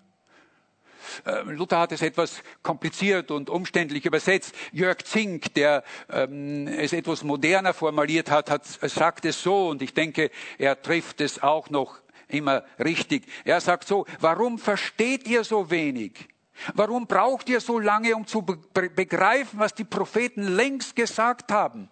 Äh, 1.25 1.41
Luther 1.43 1.79
hat 1.79 1.91
es 1.91 2.01
etwas 2.01 2.41
kompliziert 2.63 3.31
und 3.31 3.49
umständlich 3.49 4.05
übersetzt. 4.05 4.53
Jörg 4.71 5.03
Zink, 5.03 5.53
der 5.53 5.83
ähm, 6.09 6.67
es 6.67 6.93
etwas 6.93 7.23
moderner 7.23 7.73
formuliert 7.73 8.29
hat, 8.31 8.49
hat, 8.49 8.65
sagt 8.65 9.25
es 9.25 9.41
so 9.41 9.69
und 9.69 9.81
ich 9.81 9.93
denke, 9.93 10.31
er 10.57 10.81
trifft 10.81 11.21
es 11.21 11.41
auch 11.41 11.69
noch 11.69 11.99
immer 12.27 12.63
richtig. 12.77 13.25
Er 13.43 13.59
sagt 13.61 13.87
so, 13.87 14.05
warum 14.19 14.59
versteht 14.59 15.27
ihr 15.27 15.43
so 15.43 15.69
wenig? 15.69 16.29
Warum 16.73 17.07
braucht 17.07 17.49
ihr 17.49 17.61
so 17.61 17.79
lange, 17.79 18.15
um 18.15 18.27
zu 18.27 18.41
begreifen, 18.41 19.59
was 19.59 19.73
die 19.73 19.85
Propheten 19.85 20.43
längst 20.43 20.95
gesagt 20.95 21.51
haben? 21.51 21.89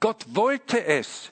Gott 0.00 0.24
wollte 0.28 0.84
es. 0.84 1.30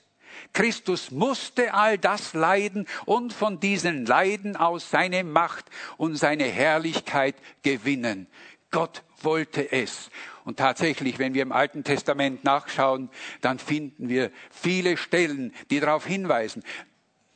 Christus 0.52 1.10
musste 1.10 1.74
all 1.74 1.98
das 1.98 2.34
leiden 2.34 2.86
und 3.04 3.32
von 3.32 3.60
diesen 3.60 4.06
Leiden 4.06 4.56
aus 4.56 4.90
seine 4.90 5.24
Macht 5.24 5.66
und 5.96 6.16
seine 6.16 6.44
Herrlichkeit 6.44 7.36
gewinnen. 7.62 8.26
Gott 8.70 9.02
wollte 9.22 9.72
es. 9.72 10.10
Und 10.44 10.58
tatsächlich, 10.58 11.18
wenn 11.18 11.34
wir 11.34 11.42
im 11.42 11.52
Alten 11.52 11.84
Testament 11.84 12.44
nachschauen, 12.44 13.10
dann 13.40 13.58
finden 13.58 14.08
wir 14.08 14.30
viele 14.50 14.96
Stellen, 14.96 15.52
die 15.70 15.80
darauf 15.80 16.06
hinweisen. 16.06 16.62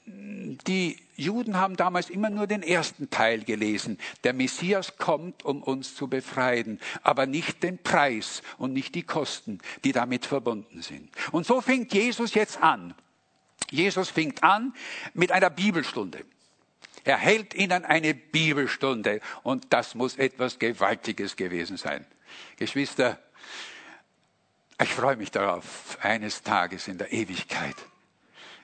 Die 0.06 0.96
Juden 1.14 1.56
haben 1.56 1.76
damals 1.76 2.08
immer 2.10 2.30
nur 2.30 2.46
den 2.46 2.62
ersten 2.62 3.10
Teil 3.10 3.44
gelesen. 3.44 3.98
Der 4.24 4.32
Messias 4.32 4.96
kommt, 4.96 5.44
um 5.44 5.62
uns 5.62 5.94
zu 5.94 6.08
befreien, 6.08 6.80
aber 7.02 7.26
nicht 7.26 7.62
den 7.62 7.78
Preis 7.78 8.42
und 8.58 8.72
nicht 8.72 8.94
die 8.94 9.02
Kosten, 9.02 9.58
die 9.84 9.92
damit 9.92 10.24
verbunden 10.26 10.82
sind. 10.82 11.10
Und 11.30 11.46
so 11.46 11.60
fängt 11.60 11.92
Jesus 11.92 12.34
jetzt 12.34 12.62
an. 12.62 12.94
Jesus 13.70 14.08
fängt 14.08 14.42
an 14.42 14.74
mit 15.14 15.32
einer 15.32 15.50
Bibelstunde. 15.50 16.24
Er 17.04 17.18
hält 17.18 17.54
ihnen 17.54 17.84
eine 17.84 18.14
Bibelstunde 18.14 19.20
und 19.42 19.72
das 19.72 19.94
muss 19.94 20.16
etwas 20.16 20.58
Gewaltiges 20.58 21.36
gewesen 21.36 21.76
sein. 21.76 22.06
Geschwister, 22.56 23.18
ich 24.80 24.88
freue 24.88 25.16
mich 25.16 25.30
darauf, 25.30 25.98
eines 26.00 26.42
Tages 26.42 26.88
in 26.88 26.98
der 26.98 27.12
Ewigkeit 27.12 27.76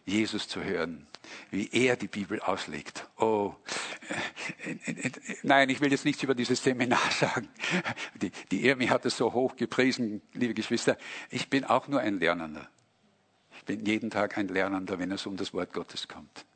Jesus 0.04 0.48
zu 0.48 0.64
hören, 0.64 1.06
wie 1.50 1.68
er 1.72 1.96
die 1.96 2.08
Bibel 2.08 2.40
auslegt. 2.40 3.06
Oh, 3.18 3.54
nein, 5.42 5.68
ich 5.68 5.80
will 5.80 5.90
jetzt 5.90 6.04
nichts 6.04 6.22
über 6.22 6.34
dieses 6.34 6.62
Seminar 6.62 7.10
sagen. 7.10 7.48
Die, 8.14 8.30
die 8.50 8.66
Irmi 8.66 8.86
hat 8.86 9.04
es 9.04 9.16
so 9.16 9.32
hoch 9.32 9.56
gepriesen, 9.56 10.22
liebe 10.32 10.54
Geschwister. 10.54 10.96
Ich 11.30 11.48
bin 11.48 11.64
auch 11.64 11.88
nur 11.88 12.00
ein 12.00 12.18
Lernender 12.18 12.68
bin 13.68 13.84
jeden 13.84 14.08
Tag 14.08 14.38
ein 14.38 14.48
Lernender, 14.48 14.98
wenn 14.98 15.12
es 15.12 15.26
um 15.26 15.36
das 15.36 15.52
Wort 15.52 15.74
Gottes 15.74 16.08
kommt. 16.08 16.46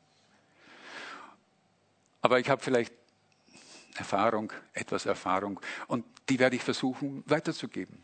Aber 2.21 2.39
ich 2.39 2.49
habe 2.49 2.61
vielleicht 2.61 2.91
Erfahrung, 3.95 4.51
etwas 4.73 5.05
Erfahrung 5.05 5.59
und 5.87 6.05
die 6.27 6.39
werde 6.39 6.55
ich 6.55 6.63
versuchen 6.63 7.23
weiterzugeben. 7.27 8.03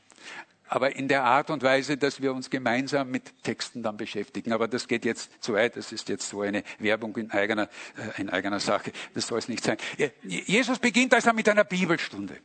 Aber 0.71 0.95
in 0.95 1.07
der 1.07 1.23
Art 1.23 1.49
und 1.49 1.63
Weise, 1.63 1.97
dass 1.97 2.21
wir 2.21 2.31
uns 2.31 2.51
gemeinsam 2.51 3.09
mit 3.09 3.43
Texten 3.43 3.81
dann 3.81 3.97
beschäftigen. 3.97 4.53
Aber 4.53 4.67
das 4.67 4.87
geht 4.87 5.03
jetzt 5.03 5.31
zu 5.43 5.53
weit. 5.53 5.75
Das 5.75 5.91
ist 5.91 6.07
jetzt 6.09 6.29
so 6.29 6.41
eine 6.41 6.63
Werbung 6.77 7.17
in 7.17 7.31
eigener, 7.31 7.69
äh, 7.97 8.21
in 8.21 8.29
eigener 8.29 8.59
Sache. 8.59 8.91
Das 9.15 9.25
soll 9.25 9.39
es 9.39 9.47
nicht 9.47 9.63
sein. 9.63 9.77
Jesus 10.23 10.77
beginnt 10.77 11.15
also 11.15 11.33
mit 11.33 11.49
einer 11.49 11.63
Bibelstunde. 11.63 12.37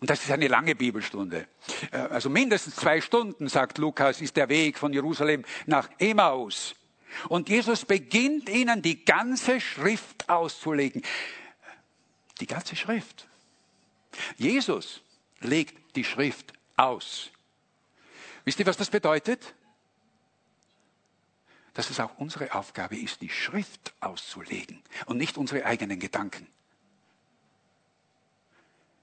Und 0.00 0.10
das 0.10 0.22
ist 0.22 0.30
eine 0.32 0.48
lange 0.48 0.74
Bibelstunde. 0.74 1.48
Äh, 1.92 1.96
also 1.96 2.28
mindestens 2.28 2.76
zwei 2.76 3.00
Stunden, 3.00 3.48
sagt 3.48 3.78
Lukas, 3.78 4.20
ist 4.20 4.36
der 4.36 4.50
Weg 4.50 4.78
von 4.78 4.92
Jerusalem 4.92 5.46
nach 5.64 5.88
Emmaus. 5.98 6.74
Und 7.30 7.48
Jesus 7.48 7.86
beginnt 7.86 8.50
ihnen 8.50 8.82
die 8.82 9.02
ganze 9.02 9.62
Schrift 9.62 10.28
auszulegen. 10.28 11.00
Die 12.40 12.46
ganze 12.46 12.76
Schrift. 12.76 13.26
Jesus 14.36 15.00
legt 15.40 15.96
die 15.96 16.04
Schrift 16.04 16.52
aus. 16.76 17.30
Wisst 18.44 18.60
ihr, 18.60 18.66
was 18.66 18.76
das 18.76 18.90
bedeutet? 18.90 19.54
dass 21.74 21.90
es 21.90 22.00
auch 22.00 22.16
unsere 22.18 22.54
Aufgabe 22.54 22.96
ist, 22.96 23.20
die 23.20 23.28
Schrift 23.28 23.92
auszulegen 24.00 24.80
und 25.06 25.18
nicht 25.18 25.36
unsere 25.36 25.66
eigenen 25.66 25.98
Gedanken. 25.98 26.46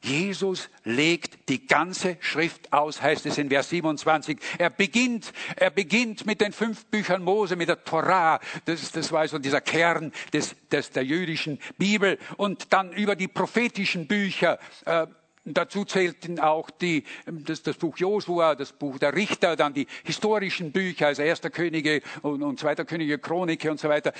Jesus 0.03 0.69
legt 0.83 1.47
die 1.49 1.67
ganze 1.67 2.17
Schrift 2.21 2.73
aus, 2.73 3.03
heißt 3.03 3.27
es 3.27 3.37
in 3.37 3.49
Vers 3.49 3.69
27. 3.69 4.39
Er 4.57 4.71
beginnt, 4.71 5.31
er 5.55 5.69
beginnt 5.69 6.25
mit 6.25 6.41
den 6.41 6.53
fünf 6.53 6.87
Büchern 6.87 7.21
Mose, 7.21 7.55
mit 7.55 7.69
der 7.69 7.83
Torah. 7.83 8.39
Das, 8.65 8.91
das 8.91 9.11
war 9.11 9.27
so 9.27 9.37
dieser 9.37 9.61
Kern 9.61 10.11
des, 10.33 10.55
des, 10.71 10.89
der 10.89 11.05
jüdischen 11.05 11.59
Bibel. 11.77 12.17
Und 12.37 12.73
dann 12.73 12.91
über 12.93 13.15
die 13.15 13.27
prophetischen 13.27 14.07
Bücher. 14.07 14.57
Äh, 14.85 15.05
Dazu 15.43 15.85
zählten 15.85 16.39
auch 16.39 16.69
die, 16.69 17.03
das, 17.25 17.63
das, 17.63 17.75
Buch 17.75 17.97
Josua, 17.97 18.53
das 18.53 18.73
Buch 18.73 18.99
der 18.99 19.15
Richter, 19.15 19.55
dann 19.55 19.73
die 19.73 19.87
historischen 20.03 20.71
Bücher, 20.71 21.07
also 21.07 21.23
Erster 21.23 21.49
Könige 21.49 22.01
und, 22.21 22.43
und 22.43 22.59
Zweiter 22.59 22.85
Könige, 22.85 23.17
Chronike 23.17 23.71
und 23.71 23.79
so 23.79 23.89
weiter. 23.89 24.13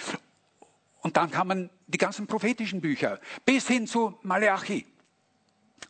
Und 1.02 1.18
dann 1.18 1.30
kamen 1.30 1.70
die 1.88 2.00
ganzen 2.00 2.26
prophetischen 2.26 2.82
Bücher 2.82 3.20
bis 3.46 3.68
hin 3.68 3.86
zu 3.86 4.18
Maleachi. 4.24 4.86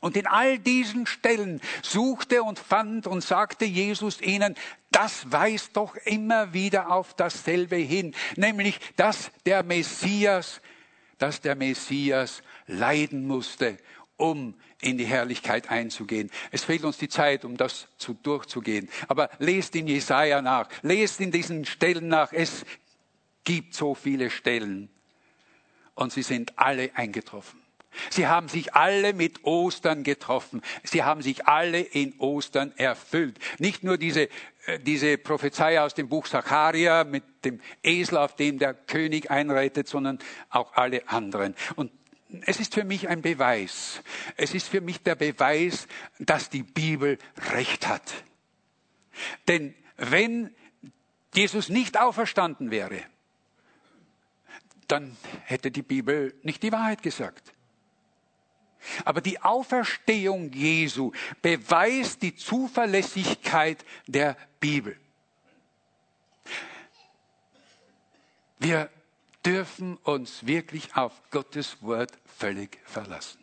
Und 0.01 0.17
in 0.17 0.25
all 0.25 0.57
diesen 0.57 1.05
Stellen 1.05 1.61
suchte 1.83 2.43
und 2.43 2.59
fand 2.59 3.07
und 3.07 3.21
sagte 3.23 3.65
Jesus 3.65 4.19
ihnen, 4.19 4.55
das 4.89 5.31
weist 5.31 5.77
doch 5.77 5.95
immer 5.95 6.53
wieder 6.53 6.91
auf 6.91 7.13
dasselbe 7.13 7.75
hin, 7.75 8.15
nämlich, 8.35 8.79
dass 8.95 9.31
der 9.45 9.63
Messias, 9.63 10.61
dass 11.19 11.39
der 11.39 11.55
Messias 11.55 12.41
leiden 12.65 13.27
musste, 13.27 13.77
um 14.17 14.55
in 14.81 14.97
die 14.97 15.05
Herrlichkeit 15.05 15.69
einzugehen. 15.69 16.29
Es 16.51 16.63
fehlt 16.63 16.83
uns 16.83 16.97
die 16.97 17.09
Zeit, 17.09 17.45
um 17.45 17.55
das 17.55 17.87
zu 17.97 18.13
durchzugehen. 18.13 18.89
Aber 19.07 19.29
lest 19.39 19.75
in 19.75 19.87
Jesaja 19.87 20.41
nach, 20.41 20.67
lest 20.81 21.21
in 21.21 21.31
diesen 21.31 21.65
Stellen 21.65 22.07
nach. 22.07 22.33
Es 22.33 22.65
gibt 23.43 23.75
so 23.75 23.95
viele 23.95 24.29
Stellen. 24.29 24.89
Und 25.95 26.11
sie 26.11 26.23
sind 26.23 26.57
alle 26.57 26.89
eingetroffen. 26.95 27.61
Sie 28.09 28.27
haben 28.27 28.47
sich 28.47 28.73
alle 28.73 29.13
mit 29.13 29.43
Ostern 29.43 30.03
getroffen. 30.03 30.61
Sie 30.83 31.03
haben 31.03 31.21
sich 31.21 31.45
alle 31.47 31.79
in 31.79 32.17
Ostern 32.19 32.71
erfüllt. 32.77 33.37
Nicht 33.59 33.83
nur 33.83 33.97
diese, 33.97 34.29
äh, 34.65 34.79
diese 34.79 35.17
Prophezei 35.17 35.81
aus 35.81 35.93
dem 35.93 36.07
Buch 36.07 36.27
Zacharia 36.27 37.03
mit 37.03 37.23
dem 37.43 37.59
Esel, 37.83 38.17
auf 38.17 38.35
dem 38.35 38.59
der 38.59 38.73
König 38.73 39.29
einreitet, 39.29 39.89
sondern 39.89 40.19
auch 40.49 40.73
alle 40.73 41.07
anderen. 41.09 41.53
Und 41.75 41.91
es 42.45 42.59
ist 42.59 42.73
für 42.73 42.83
mich 42.83 43.09
ein 43.09 43.21
Beweis. 43.21 44.01
Es 44.37 44.53
ist 44.53 44.67
für 44.69 44.81
mich 44.81 45.01
der 45.01 45.15
Beweis, 45.15 45.87
dass 46.19 46.49
die 46.49 46.63
Bibel 46.63 47.17
recht 47.51 47.87
hat. 47.87 48.13
Denn 49.47 49.75
wenn 49.97 50.55
Jesus 51.33 51.69
nicht 51.69 51.99
auferstanden 51.99 52.71
wäre, 52.71 53.01
dann 54.87 55.15
hätte 55.43 55.71
die 55.71 55.81
Bibel 55.81 56.33
nicht 56.43 56.63
die 56.63 56.71
Wahrheit 56.71 57.01
gesagt. 57.01 57.53
Aber 59.05 59.21
die 59.21 59.41
Auferstehung 59.41 60.51
Jesu 60.53 61.11
beweist 61.41 62.21
die 62.21 62.35
Zuverlässigkeit 62.35 63.85
der 64.07 64.35
Bibel. 64.59 64.97
Wir 68.59 68.89
dürfen 69.45 69.97
uns 69.97 70.45
wirklich 70.45 70.95
auf 70.95 71.13
Gottes 71.32 71.77
Wort 71.82 72.12
völlig 72.38 72.80
verlassen. 72.86 73.39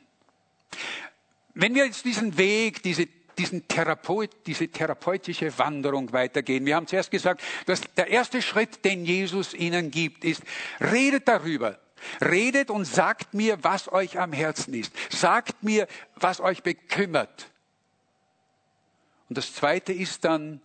Wenn 1.55 1.75
wir 1.75 1.87
jetzt 1.87 2.05
diesen 2.05 2.39
Weg, 2.39 2.83
diese, 2.83 3.07
diesen 3.37 3.67
Therapeut, 3.67 4.31
diese 4.47 4.69
therapeutische 4.69 5.57
Wanderung 5.59 6.13
weitergehen, 6.13 6.65
wir 6.67 6.77
haben 6.77 6.87
zuerst 6.87 7.11
gesagt, 7.11 7.43
dass 7.67 7.83
der 7.97 8.09
erste 8.09 8.43
Schritt, 8.43 8.85
den 8.85 9.05
Jesus 9.05 9.55
ihnen 9.55 9.91
gibt, 9.91 10.25
ist, 10.25 10.43
redet 10.81 11.27
darüber, 11.27 11.79
Redet 12.21 12.71
und 12.71 12.85
sagt 12.85 13.35
mir, 13.35 13.63
was 13.63 13.91
euch 13.91 14.19
am 14.19 14.33
Herzen 14.33 14.75
ist. 14.75 14.93
Sagt 15.11 15.63
mir, 15.63 15.87
was 16.17 16.41
euch 16.41 16.63
bekümmert. 16.63 17.51
Und 19.29 19.39
das 19.39 19.55
Zweite 19.55 19.93
ist 19.93 20.25
dann, 20.25 20.61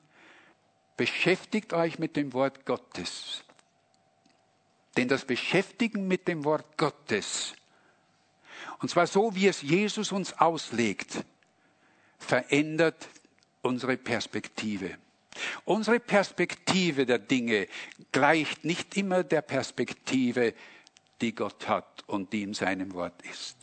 beschäftigt 0.95 1.73
euch 1.73 1.99
mit 1.99 2.15
dem 2.15 2.33
Wort 2.33 2.65
Gottes. 2.65 3.42
Denn 4.97 5.07
das 5.07 5.25
Beschäftigen 5.25 6.07
mit 6.07 6.27
dem 6.27 6.43
Wort 6.43 6.77
Gottes, 6.77 7.55
und 8.79 8.89
zwar 8.89 9.07
so, 9.07 9.33
wie 9.35 9.47
es 9.47 9.61
Jesus 9.61 10.11
uns 10.11 10.33
auslegt, 10.33 11.23
verändert 12.19 13.07
unsere 13.61 13.97
Perspektive. 13.97 14.97
Unsere 15.65 15.99
Perspektive 15.99 17.05
der 17.05 17.19
Dinge 17.19 17.67
gleicht 18.11 18.65
nicht 18.65 18.95
immer 18.97 19.23
der 19.23 19.41
Perspektive 19.41 20.53
die 21.21 21.33
Gott 21.33 21.67
hat 21.67 22.03
und 22.07 22.33
die 22.33 22.43
in 22.43 22.53
seinem 22.53 22.93
Wort 22.93 23.21
ist. 23.31 23.57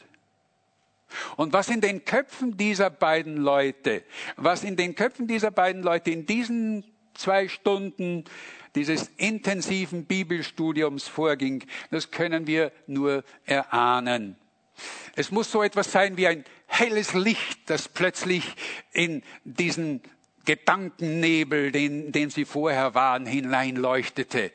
Und 1.36 1.52
was 1.52 1.68
in 1.68 1.80
den 1.80 2.04
Köpfen 2.04 2.56
dieser 2.56 2.90
beiden 2.90 3.36
Leute, 3.36 4.04
was 4.36 4.64
in 4.64 4.76
den 4.76 4.94
Köpfen 4.94 5.26
dieser 5.26 5.50
beiden 5.50 5.82
Leute 5.82 6.10
in 6.10 6.26
diesen 6.26 6.84
zwei 7.14 7.48
Stunden 7.48 8.24
dieses 8.74 9.10
intensiven 9.16 10.04
Bibelstudiums 10.04 11.08
vorging, 11.08 11.64
das 11.90 12.10
können 12.10 12.46
wir 12.46 12.72
nur 12.86 13.24
erahnen. 13.44 14.36
Es 15.16 15.30
muss 15.30 15.50
so 15.50 15.62
etwas 15.62 15.92
sein 15.92 16.16
wie 16.16 16.26
ein 16.26 16.44
helles 16.66 17.14
Licht, 17.14 17.68
das 17.68 17.88
plötzlich 17.88 18.44
in 18.92 19.22
diesen 19.44 20.00
Gedankennebel, 20.44 21.72
den, 21.72 22.12
den 22.12 22.30
sie 22.30 22.44
vorher 22.44 22.94
waren, 22.94 23.26
hineinleuchtete. 23.26 24.52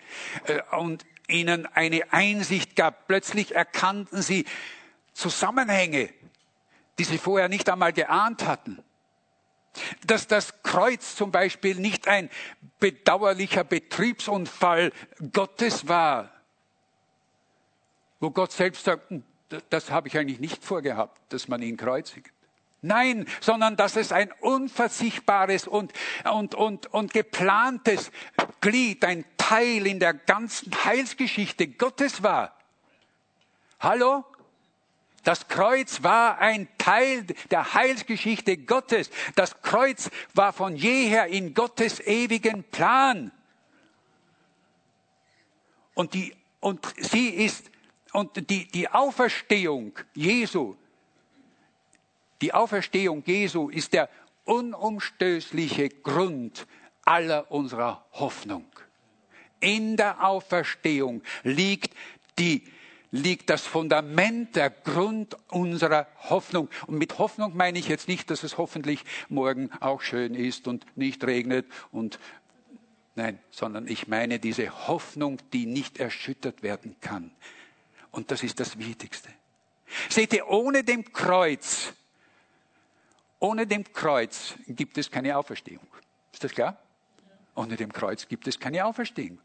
Äh, 0.48 0.62
und 0.78 1.06
ihnen 1.28 1.66
eine 1.66 2.12
Einsicht 2.12 2.76
gab. 2.76 3.08
Plötzlich 3.08 3.56
erkannten 3.56 4.22
sie 4.22 4.46
Zusammenhänge, 5.14 6.10
die 7.00 7.04
sie 7.04 7.18
vorher 7.18 7.50
nicht 7.50 7.70
einmal 7.70 7.94
geahnt 7.94 8.46
hatten. 8.46 8.84
Dass 10.06 10.28
das 10.28 10.62
Kreuz 10.64 11.16
zum 11.16 11.32
Beispiel 11.32 11.76
nicht 11.76 12.08
ein 12.08 12.30
bedauerlicher 12.80 13.64
Betriebsunfall 13.64 14.92
Gottes 15.32 15.88
war, 15.88 16.32
wo 18.20 18.32
Gott 18.32 18.52
selbst 18.52 18.86
sagt, 18.86 19.10
hm, 19.10 19.24
das 19.70 19.92
habe 19.92 20.08
ich 20.08 20.18
eigentlich 20.18 20.40
nicht 20.40 20.64
vorgehabt, 20.64 21.22
dass 21.32 21.48
man 21.48 21.62
ihn 21.62 21.78
kreuzigt. 21.78 22.32
Nein, 22.82 23.26
sondern 23.42 23.76
dass 23.76 23.96
es 23.96 24.12
ein 24.12 24.32
unverzichtbares 24.42 25.68
und, 25.68 25.92
und, 26.32 26.54
und, 26.54 26.94
und 26.94 27.14
geplantes 27.14 28.12
Glied, 28.62 29.04
ein 29.04 29.26
Teil 29.38 29.88
in 29.88 30.00
der 30.00 30.14
ganzen 30.14 30.72
Heilsgeschichte 30.86 31.68
Gottes 31.68 32.22
war. 32.22 32.56
Hallo? 33.80 34.24
Das 35.26 35.50
Kreuz 35.50 36.02
war 36.04 36.40
ein 36.40 36.70
Teil 36.78 37.26
der 37.52 37.74
Heilsgeschichte 37.74 38.56
Gottes. 38.56 39.10
Das 39.36 39.62
Kreuz 39.62 40.10
war 40.34 40.54
von 40.54 40.78
jeher 40.78 41.28
in 41.28 41.54
Gottes 41.54 42.00
ewigen 42.00 42.64
Plan. 42.64 43.32
Und 45.94 46.14
die, 46.14 46.34
und 46.62 46.82
sie 46.98 47.28
ist, 47.28 47.70
und 48.14 48.50
die, 48.50 48.68
die 48.68 48.88
Auferstehung 48.88 50.00
Jesu 50.14 50.78
die 52.42 52.54
Auferstehung 52.54 53.24
Jesu 53.26 53.70
ist 53.70 53.94
der 53.94 54.10
unumstößliche 54.44 55.90
Grund 55.90 56.68
aller 57.04 57.50
unserer 57.52 58.06
Hoffnung. 58.12 58.66
In 59.60 59.98
der 59.98 60.24
Auferstehung 60.24 61.24
liegt 61.44 61.96
die 62.38 62.64
liegt 63.16 63.50
das 63.50 63.66
Fundament, 63.66 64.56
der 64.56 64.70
Grund 64.70 65.38
unserer 65.50 66.08
Hoffnung. 66.30 66.70
Und 66.88 66.98
mit 66.98 67.18
Hoffnung 67.18 67.56
meine 67.56 67.80
ich 67.80 67.88
jetzt 67.88 68.08
nicht, 68.08 68.30
dass 68.30 68.44
es 68.44 68.58
hoffentlich 68.58 69.04
morgen 69.30 69.72
auch 69.80 70.02
schön 70.02 70.36
ist 70.36 70.68
und 70.68 70.86
nicht 70.98 71.24
regnet 71.24 71.66
und 71.92 72.20
nein, 73.16 73.40
sondern 73.52 73.88
ich 73.88 74.08
meine 74.08 74.40
diese 74.40 74.88
Hoffnung, 74.88 75.40
die 75.54 75.66
nicht 75.66 76.00
erschüttert 76.00 76.64
werden 76.64 76.96
kann. 77.02 77.32
Und 78.12 78.32
das 78.32 78.44
ist 78.44 78.60
das 78.60 78.78
Wichtigste. 78.78 79.30
Seht 80.10 80.34
ihr, 80.34 80.48
ohne 80.48 80.84
dem 80.84 81.12
Kreuz 81.14 81.94
ohne 83.40 83.68
dem 83.68 83.84
Kreuz 83.94 84.56
gibt 84.68 84.98
es 84.98 85.12
keine 85.12 85.38
Auferstehung. 85.38 85.86
Ist 86.34 86.44
das 86.44 86.52
klar? 86.52 86.80
Ohne 87.54 87.76
dem 87.76 87.92
Kreuz 87.92 88.28
gibt 88.28 88.48
es 88.48 88.60
keine 88.60 88.86
Auferstehung. 88.86 89.40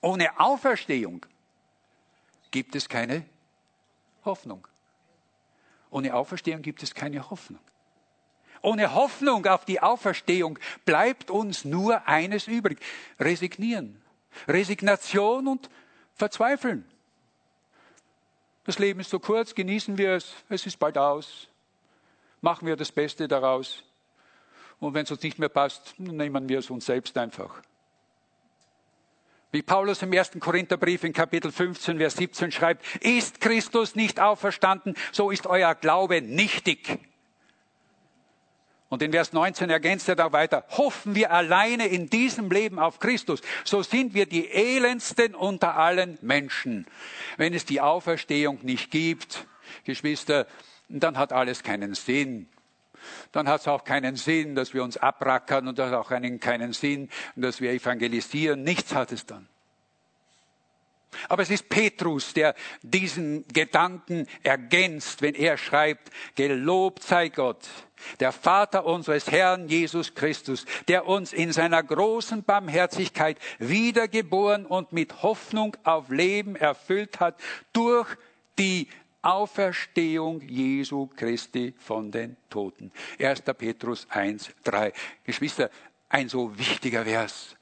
Ohne 0.00 0.40
Auferstehung 0.40 1.26
gibt 2.54 2.76
es 2.76 2.88
keine 2.88 3.24
Hoffnung. 4.24 4.66
Ohne 5.90 6.14
Auferstehung 6.14 6.62
gibt 6.62 6.82
es 6.82 6.94
keine 6.94 7.28
Hoffnung. 7.30 7.60
Ohne 8.62 8.94
Hoffnung 8.94 9.44
auf 9.46 9.64
die 9.64 9.80
Auferstehung 9.80 10.58
bleibt 10.84 11.30
uns 11.30 11.64
nur 11.64 12.06
eines 12.06 12.46
übrig. 12.46 12.78
Resignieren. 13.18 14.00
Resignation 14.46 15.48
und 15.48 15.68
Verzweifeln. 16.14 16.84
Das 18.64 18.78
Leben 18.78 19.00
ist 19.00 19.10
so 19.10 19.18
kurz, 19.18 19.54
genießen 19.54 19.98
wir 19.98 20.12
es, 20.12 20.34
es 20.48 20.64
ist 20.66 20.78
bald 20.78 20.96
aus 20.96 21.48
machen 22.44 22.66
wir 22.68 22.76
das 22.76 22.92
Beste 22.92 23.26
daraus. 23.26 23.82
Und 24.78 24.94
wenn 24.94 25.04
es 25.04 25.10
uns 25.10 25.22
nicht 25.22 25.38
mehr 25.38 25.48
passt, 25.48 25.98
nehmen 25.98 26.48
wir 26.48 26.58
es 26.58 26.70
uns 26.70 26.86
selbst 26.86 27.16
einfach. 27.16 27.62
Wie 29.54 29.62
Paulus 29.62 30.02
im 30.02 30.12
ersten 30.12 30.40
Korintherbrief 30.40 31.04
in 31.04 31.12
Kapitel 31.12 31.52
15, 31.52 31.98
Vers 31.98 32.16
17 32.16 32.50
schreibt, 32.50 32.84
ist 33.00 33.40
Christus 33.40 33.94
nicht 33.94 34.18
auferstanden, 34.18 34.96
so 35.12 35.30
ist 35.30 35.46
euer 35.46 35.76
Glaube 35.76 36.20
nichtig. 36.20 36.98
Und 38.88 39.00
in 39.00 39.12
Vers 39.12 39.32
19 39.32 39.70
ergänzt 39.70 40.08
er 40.08 40.16
da 40.16 40.32
weiter, 40.32 40.64
hoffen 40.70 41.14
wir 41.14 41.30
alleine 41.30 41.86
in 41.86 42.10
diesem 42.10 42.50
Leben 42.50 42.80
auf 42.80 42.98
Christus, 42.98 43.42
so 43.62 43.84
sind 43.84 44.12
wir 44.12 44.26
die 44.26 44.50
elendsten 44.50 45.36
unter 45.36 45.76
allen 45.76 46.18
Menschen. 46.20 46.84
Wenn 47.36 47.54
es 47.54 47.64
die 47.64 47.80
Auferstehung 47.80 48.58
nicht 48.62 48.90
gibt, 48.90 49.46
Geschwister, 49.84 50.48
dann 50.88 51.16
hat 51.16 51.32
alles 51.32 51.62
keinen 51.62 51.94
Sinn. 51.94 52.48
Dann 53.32 53.48
hat 53.48 53.62
es 53.62 53.68
auch 53.68 53.84
keinen 53.84 54.16
Sinn, 54.16 54.54
dass 54.54 54.74
wir 54.74 54.82
uns 54.82 54.96
abrackern 54.96 55.68
und 55.68 55.78
das 55.78 55.90
hat 55.90 55.98
auch 55.98 56.08
keinen 56.08 56.72
Sinn, 56.72 57.08
dass 57.36 57.60
wir 57.60 57.72
evangelisieren. 57.72 58.62
Nichts 58.62 58.94
hat 58.94 59.12
es 59.12 59.26
dann. 59.26 59.48
Aber 61.28 61.42
es 61.42 61.50
ist 61.50 61.68
Petrus, 61.68 62.34
der 62.34 62.54
diesen 62.82 63.46
Gedanken 63.48 64.26
ergänzt, 64.42 65.22
wenn 65.22 65.34
er 65.34 65.56
schreibt, 65.56 66.10
gelobt 66.34 67.02
sei 67.02 67.28
Gott, 67.28 67.66
der 68.20 68.32
Vater 68.32 68.84
unseres 68.84 69.30
Herrn 69.30 69.68
Jesus 69.68 70.14
Christus, 70.14 70.66
der 70.88 71.06
uns 71.06 71.32
in 71.32 71.52
seiner 71.52 71.82
großen 71.82 72.42
Barmherzigkeit 72.42 73.38
wiedergeboren 73.58 74.66
und 74.66 74.92
mit 74.92 75.22
Hoffnung 75.22 75.76
auf 75.84 76.10
Leben 76.10 76.56
erfüllt 76.56 77.20
hat 77.20 77.36
durch 77.72 78.08
die 78.58 78.88
Auferstehung 79.24 80.40
Jesu 80.42 81.06
Christi 81.06 81.74
von 81.78 82.10
den 82.10 82.36
Toten. 82.50 82.92
1. 83.18 83.42
Petrus 83.56 84.06
1, 84.10 84.50
3. 84.64 84.92
Geschwister, 85.24 85.70
ein 86.08 86.28
so 86.28 86.56
wichtiger 86.58 87.04
Vers. 87.04 87.56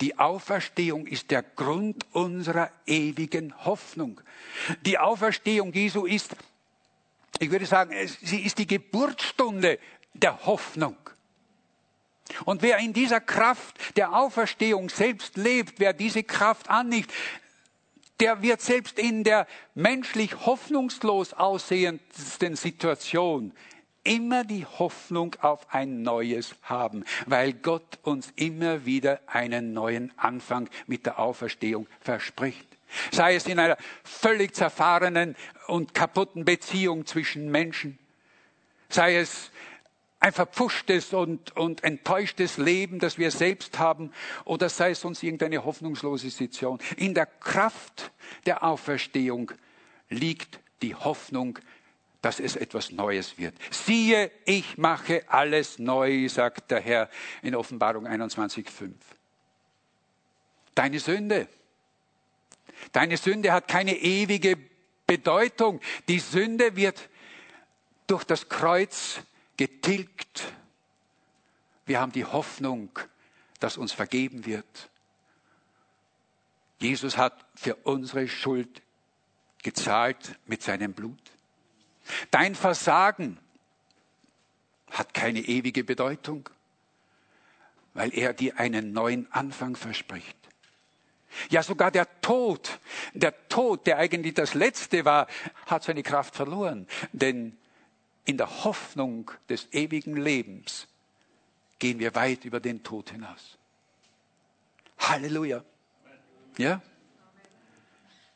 Die 0.00 0.18
Auferstehung 0.18 1.06
ist 1.06 1.30
der 1.30 1.42
Grund 1.42 2.06
unserer 2.12 2.70
ewigen 2.86 3.52
Hoffnung. 3.64 4.20
Die 4.82 4.98
Auferstehung 4.98 5.72
Jesu 5.72 6.06
ist, 6.06 6.36
ich 7.38 7.50
würde 7.50 7.66
sagen, 7.66 7.92
sie 8.22 8.40
ist 8.40 8.58
die 8.58 8.66
Geburtsstunde 8.66 9.78
der 10.14 10.46
Hoffnung. 10.46 10.96
Und 12.44 12.62
wer 12.62 12.78
in 12.78 12.92
dieser 12.92 13.20
Kraft 13.20 13.96
der 13.96 14.14
Auferstehung 14.14 14.88
selbst 14.88 15.36
lebt, 15.36 15.80
wer 15.80 15.92
diese 15.92 16.22
Kraft 16.22 16.70
annimmt, 16.70 17.12
der 18.20 18.42
wird 18.42 18.60
selbst 18.60 18.98
in 18.98 19.24
der 19.24 19.46
menschlich 19.74 20.46
hoffnungslos 20.46 21.32
aussehendsten 21.34 22.56
Situation 22.56 23.52
immer 24.04 24.44
die 24.44 24.66
Hoffnung 24.66 25.36
auf 25.40 25.72
ein 25.72 26.02
Neues 26.02 26.54
haben, 26.62 27.04
weil 27.26 27.52
Gott 27.52 27.98
uns 28.02 28.32
immer 28.36 28.84
wieder 28.84 29.20
einen 29.26 29.72
neuen 29.72 30.12
Anfang 30.18 30.68
mit 30.86 31.06
der 31.06 31.18
Auferstehung 31.18 31.86
verspricht. 32.00 32.66
Sei 33.10 33.36
es 33.36 33.46
in 33.46 33.58
einer 33.58 33.78
völlig 34.04 34.54
zerfahrenen 34.54 35.36
und 35.66 35.94
kaputten 35.94 36.44
Beziehung 36.44 37.06
zwischen 37.06 37.50
Menschen, 37.50 37.98
sei 38.88 39.16
es 39.16 39.50
ein 40.22 40.32
verpfuschtes 40.32 41.12
und, 41.12 41.56
und 41.56 41.82
enttäuschtes 41.82 42.56
Leben, 42.56 43.00
das 43.00 43.18
wir 43.18 43.32
selbst 43.32 43.80
haben, 43.80 44.12
oder 44.44 44.68
sei 44.68 44.92
es 44.92 45.04
uns 45.04 45.20
irgendeine 45.22 45.64
hoffnungslose 45.64 46.30
Situation. 46.30 46.78
In 46.96 47.12
der 47.12 47.26
Kraft 47.26 48.12
der 48.46 48.62
Auferstehung 48.62 49.50
liegt 50.08 50.60
die 50.80 50.94
Hoffnung 50.94 51.58
dass 52.22 52.38
es 52.38 52.54
etwas 52.54 52.92
Neues 52.92 53.36
wird. 53.36 53.56
Siehe, 53.72 54.30
ich 54.44 54.78
mache 54.78 55.24
alles 55.26 55.80
neu, 55.80 56.28
sagt 56.28 56.70
der 56.70 56.78
Herr 56.78 57.10
in 57.42 57.56
Offenbarung 57.56 58.06
21.5. 58.06 58.92
Deine 60.76 61.00
Sünde. 61.00 61.48
Deine 62.92 63.16
Sünde 63.16 63.52
hat 63.52 63.66
keine 63.66 63.96
ewige 63.96 64.56
Bedeutung. 65.04 65.80
Die 66.06 66.20
Sünde 66.20 66.76
wird 66.76 67.08
durch 68.06 68.22
das 68.22 68.48
Kreuz 68.48 69.20
getilgt. 69.56 70.52
Wir 71.86 72.00
haben 72.00 72.12
die 72.12 72.24
Hoffnung, 72.24 72.90
dass 73.60 73.76
uns 73.76 73.92
vergeben 73.92 74.46
wird. 74.46 74.90
Jesus 76.78 77.16
hat 77.16 77.44
für 77.54 77.76
unsere 77.76 78.28
Schuld 78.28 78.82
gezahlt 79.62 80.38
mit 80.46 80.62
seinem 80.62 80.92
Blut. 80.92 81.20
Dein 82.30 82.54
Versagen 82.54 83.38
hat 84.90 85.14
keine 85.14 85.40
ewige 85.40 85.84
Bedeutung, 85.84 86.48
weil 87.94 88.12
er 88.12 88.32
dir 88.32 88.58
einen 88.58 88.92
neuen 88.92 89.30
Anfang 89.32 89.76
verspricht. 89.76 90.36
Ja, 91.48 91.62
sogar 91.62 91.90
der 91.90 92.20
Tod, 92.20 92.78
der 93.14 93.48
Tod, 93.48 93.86
der 93.86 93.98
eigentlich 93.98 94.34
das 94.34 94.54
Letzte 94.54 95.04
war, 95.04 95.28
hat 95.66 95.84
seine 95.84 96.02
Kraft 96.02 96.34
verloren. 96.34 96.86
Denn 97.12 97.56
in 98.24 98.36
der 98.36 98.64
Hoffnung 98.64 99.30
des 99.48 99.68
ewigen 99.72 100.16
Lebens 100.16 100.86
gehen 101.78 101.98
wir 101.98 102.14
weit 102.14 102.44
über 102.44 102.60
den 102.60 102.82
Tod 102.82 103.10
hinaus. 103.10 103.58
Halleluja. 104.98 105.64
Ja? 106.58 106.80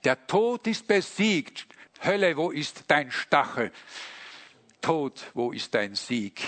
Der 0.04 0.26
Tod 0.26 0.66
ist 0.66 0.86
besiegt. 0.86 1.66
Hölle, 2.04 2.36
wo 2.36 2.50
ist 2.50 2.84
dein 2.88 3.10
Stachel? 3.10 3.72
Tod, 4.80 5.30
wo 5.34 5.52
ist 5.52 5.74
dein 5.74 5.94
Sieg? 5.94 6.40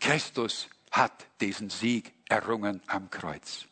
Christus 0.00 0.68
hat 0.90 1.26
diesen 1.40 1.70
Sieg 1.70 2.12
errungen 2.28 2.82
am 2.86 3.10
Kreuz. 3.10 3.66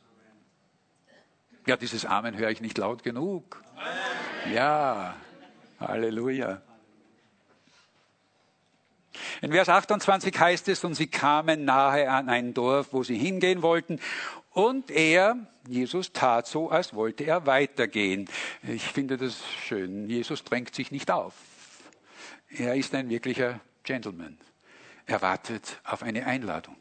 Ja, 1.67 1.77
dieses 1.77 2.07
Amen 2.07 2.37
höre 2.37 2.51
ich 2.51 2.61
nicht 2.61 2.79
laut 2.79 3.03
genug. 3.03 3.63
Ja, 4.53 5.17
Halleluja. 5.79 6.63
In 9.43 9.53
Vers 9.53 9.69
28 9.69 10.39
heißt 10.39 10.69
es, 10.69 10.85
und 10.85 10.95
sie 10.95 11.07
kamen 11.07 11.65
nahe 11.65 12.11
an 12.11 12.29
ein 12.29 12.55
Dorf, 12.55 12.93
wo 12.93 13.03
sie 13.03 13.19
hingehen 13.19 13.63
wollten. 13.63 14.01
Und 14.51 14.91
er, 14.91 15.37
Jesus, 15.69 16.13
tat 16.13 16.47
so, 16.47 16.71
als 16.71 16.95
wollte 16.95 17.25
er 17.25 17.47
weitergehen. 17.47 18.29
Ich 18.63 18.85
finde 18.85 19.17
das 19.17 19.43
schön. 19.67 20.09
Jesus 20.09 20.45
drängt 20.45 20.75
sich 20.75 20.91
nicht 20.91 21.11
auf. 21.11 21.35
Er 22.49 22.75
ist 22.75 22.95
ein 22.95 23.09
wirklicher 23.09 23.61
Gentleman. 23.85 24.39
Er 25.07 25.23
wartet 25.23 25.81
auf 25.85 26.03
eine 26.03 26.27
Einladung. 26.27 26.77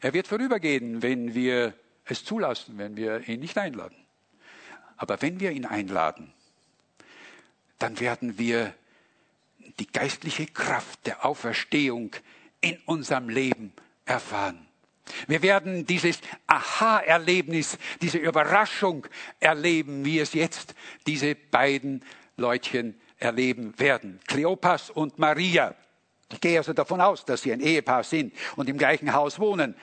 Er 0.00 0.12
wird 0.12 0.26
vorübergehen, 0.26 1.02
wenn 1.02 1.34
wir 1.34 1.74
es 2.04 2.24
zulassen, 2.24 2.78
wenn 2.78 2.96
wir 2.96 3.28
ihn 3.28 3.40
nicht 3.40 3.58
einladen. 3.58 3.96
Aber 4.96 5.22
wenn 5.22 5.38
wir 5.38 5.52
ihn 5.52 5.64
einladen, 5.64 6.32
dann 7.78 8.00
werden 8.00 8.38
wir 8.38 8.74
die 9.78 9.86
geistliche 9.86 10.46
Kraft 10.46 11.06
der 11.06 11.24
Auferstehung 11.24 12.14
in 12.60 12.78
unserem 12.86 13.28
Leben 13.28 13.72
erfahren. 14.04 14.66
Wir 15.26 15.42
werden 15.42 15.86
dieses 15.86 16.20
Aha-Erlebnis, 16.46 17.78
diese 18.02 18.18
Überraschung 18.18 19.06
erleben, 19.40 20.04
wie 20.04 20.18
es 20.18 20.34
jetzt 20.34 20.74
diese 21.06 21.34
beiden 21.34 22.04
Leutchen 22.36 23.00
erleben 23.18 23.78
werden. 23.78 24.20
Kleopas 24.26 24.90
und 24.90 25.18
Maria. 25.18 25.74
Ich 26.30 26.40
gehe 26.40 26.58
also 26.58 26.72
davon 26.72 27.00
aus, 27.00 27.24
dass 27.24 27.42
sie 27.42 27.52
ein 27.52 27.60
Ehepaar 27.60 28.04
sind 28.04 28.34
und 28.56 28.68
im 28.68 28.76
gleichen 28.76 29.12
Haus 29.12 29.38
wohnen. 29.38 29.74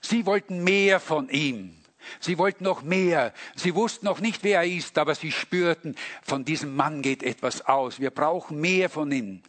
Sie 0.00 0.26
wollten 0.26 0.62
mehr 0.62 1.00
von 1.00 1.28
ihm. 1.30 1.79
Sie 2.18 2.38
wollten 2.38 2.64
noch 2.64 2.82
mehr. 2.82 3.32
Sie 3.54 3.74
wussten 3.74 4.06
noch 4.06 4.20
nicht, 4.20 4.42
wer 4.42 4.60
er 4.60 4.66
ist, 4.66 4.98
aber 4.98 5.14
sie 5.14 5.32
spürten, 5.32 5.96
von 6.22 6.44
diesem 6.44 6.74
Mann 6.74 7.02
geht 7.02 7.22
etwas 7.22 7.62
aus. 7.62 8.00
Wir 8.00 8.10
brauchen 8.10 8.60
mehr 8.60 8.88
von 8.90 9.10
ihm. 9.12 9.42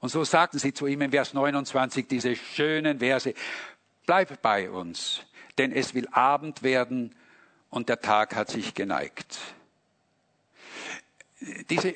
Und 0.00 0.10
so 0.10 0.22
sagten 0.24 0.58
sie 0.58 0.74
zu 0.74 0.86
ihm 0.86 1.00
in 1.00 1.10
Vers 1.10 1.32
29 1.32 2.06
diese 2.06 2.36
schönen 2.36 2.98
Verse. 2.98 3.32
Bleib 4.06 4.42
bei 4.42 4.70
uns, 4.70 5.22
denn 5.56 5.72
es 5.72 5.94
will 5.94 6.06
Abend 6.08 6.62
werden 6.62 7.14
und 7.70 7.88
der 7.88 8.00
Tag 8.00 8.34
hat 8.34 8.50
sich 8.50 8.74
geneigt. 8.74 9.38
Diese 11.70 11.94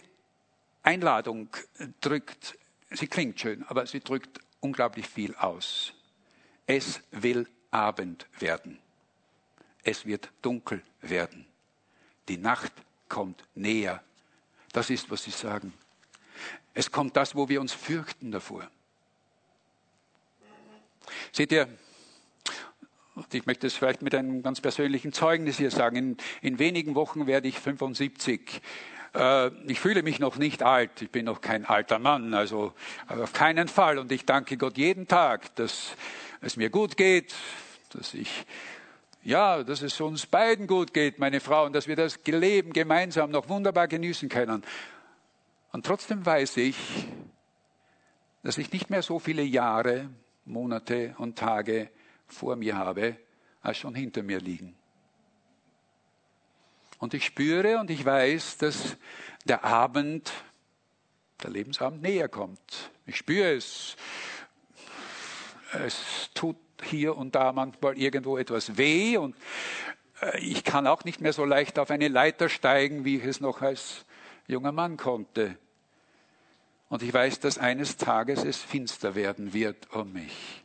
Einladung 0.83 1.49
drückt, 2.01 2.59
sie 2.91 3.09
klingt 3.09 3.41
schön, 3.41 3.63
aber 3.69 3.87
sie 3.87 4.01
drückt 4.01 4.41
unglaublich 4.61 5.07
viel 5.07 5.35
aus. 5.35 5.93
Es 6.67 7.03
will 7.11 7.47
Abend 7.71 8.27
werden. 8.39 8.79
Es 9.89 10.05
wird 10.05 10.29
dunkel 10.43 10.83
werden. 11.01 11.47
Die 12.29 12.37
Nacht 12.37 12.73
kommt 13.09 13.43
näher. 13.55 14.03
Das 14.73 14.91
ist, 14.91 15.11
was 15.11 15.25
sie 15.25 15.31
sagen. 15.31 15.73
Es 16.75 16.93
kommt 16.93 17.17
das, 17.17 17.35
wo 17.35 17.49
wir 17.49 17.59
uns 17.59 17.73
fürchten 17.73 18.31
davor. 18.31 18.71
Seht 21.33 21.53
ihr, 21.53 21.69
ich 23.33 23.47
möchte 23.47 23.67
es 23.67 23.77
vielleicht 23.77 24.03
mit 24.03 24.15
einem 24.15 24.43
ganz 24.43 24.61
persönlichen 24.61 25.15
Zeugnis 25.15 25.57
hier 25.57 25.71
sagen. 25.71 25.97
In, 25.97 26.17
in 26.43 26.59
wenigen 26.59 26.95
Wochen 26.95 27.27
werde 27.27 27.49
ich 27.49 27.59
75. 27.59 28.61
Äh, 29.15 29.47
ich 29.73 29.81
fühle 29.81 30.03
mich 30.03 30.19
noch 30.19 30.37
nicht 30.37 30.63
alt. 30.63 31.01
Ich 31.01 31.11
bin 31.11 31.25
noch 31.25 31.41
kein 31.41 31.65
alter 31.65 31.99
Mann, 31.99 32.35
also 32.35 32.75
auf 33.07 33.33
keinen 33.33 33.69
Fall. 33.69 33.97
Und 33.97 34.13
ich 34.13 34.27
danke 34.27 34.59
Gott 34.59 34.77
jeden 34.77 35.09
Tag, 35.09 35.55
dass 35.57 35.97
es 36.43 36.57
mir 36.57 36.69
gut 36.69 36.99
geht, 36.99 37.35
dass 37.89 38.13
ich 38.13 38.45
ja, 39.29 39.63
dass 39.63 39.83
es 39.83 40.01
uns 40.01 40.25
beiden 40.25 40.67
gut 40.67 40.95
geht, 40.95 41.19
meine 41.19 41.41
Frau, 41.41 41.67
und 41.67 41.75
dass 41.75 41.87
wir 41.87 41.97
das 41.97 42.19
Leben 42.25 42.73
gemeinsam 42.73 43.31
noch 43.31 43.51
wunderbar 43.51 43.87
genießen 43.87 44.31
können. 44.31 44.65
Und 45.71 45.85
trotzdem 45.85 46.25
weiß 46.25 46.57
ich, 46.57 46.77
dass 48.43 48.57
ich 48.57 48.73
nicht 48.73 48.89
mehr 48.89 49.03
so 49.03 49.19
viele 49.19 49.43
Jahre, 49.43 50.09
Monate 50.47 51.15
und 51.19 51.39
Tage 51.39 51.91
vor 52.27 52.57
mir 52.57 52.79
habe, 52.79 53.19
als 53.61 53.77
schon 53.77 53.95
hinter 53.95 54.23
mir 54.23 54.41
liegen. 54.41 54.75
Und 56.99 57.13
ich 57.13 57.27
spüre 57.27 57.79
und 57.81 57.91
ich 57.91 58.07
weiß, 58.07 58.57
dass 58.57 58.97
der 59.45 59.63
Abend, 59.63 60.33
der 61.43 61.51
Lebensabend 61.51 62.01
näher 62.01 62.31
kommt. 62.31 62.91
Ich 63.05 63.17
spüre 63.17 63.53
es. 63.53 63.95
Es 65.75 66.31
tut 66.33 66.57
hier 66.83 67.17
und 67.17 67.35
da 67.35 67.53
manchmal 67.53 67.99
irgendwo 67.99 68.39
etwas 68.39 68.77
weh 68.77 69.17
und 69.17 69.37
äh, 70.21 70.39
ich 70.39 70.65
kann 70.65 70.87
auch 70.87 71.05
nicht 71.05 71.21
mehr 71.21 71.33
so 71.33 71.45
leicht 71.45 71.79
auf 71.79 71.91
eine 71.91 72.09
Leiter 72.09 72.49
steigen, 72.49 73.05
wie 73.05 73.17
ich 73.17 73.25
es 73.25 73.41
noch 73.41 73.63
als 73.63 74.05
junger 74.47 74.73
Mann 74.73 74.97
konnte. 74.97 75.59
Und 76.89 77.03
ich 77.03 77.13
weiß, 77.13 77.41
dass 77.41 77.59
eines 77.59 77.97
Tages 77.97 78.45
es 78.45 78.63
finster 78.63 79.15
werden 79.15 79.53
wird 79.53 79.93
um 79.93 80.13
mich. 80.13 80.65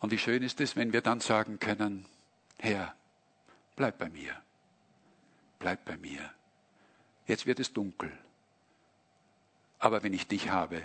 Und 0.00 0.12
wie 0.12 0.18
schön 0.18 0.42
ist 0.42 0.60
es, 0.60 0.76
wenn 0.76 0.92
wir 0.92 1.00
dann 1.00 1.20
sagen 1.20 1.58
können, 1.58 2.06
Herr, 2.58 2.94
bleib 3.76 3.98
bei 3.98 4.08
mir, 4.10 4.34
bleib 5.58 5.84
bei 5.84 5.96
mir. 5.96 6.30
Jetzt 7.26 7.46
wird 7.46 7.60
es 7.60 7.72
dunkel. 7.72 8.12
Aber 9.78 10.02
wenn 10.02 10.12
ich 10.12 10.26
dich 10.26 10.50
habe, 10.50 10.82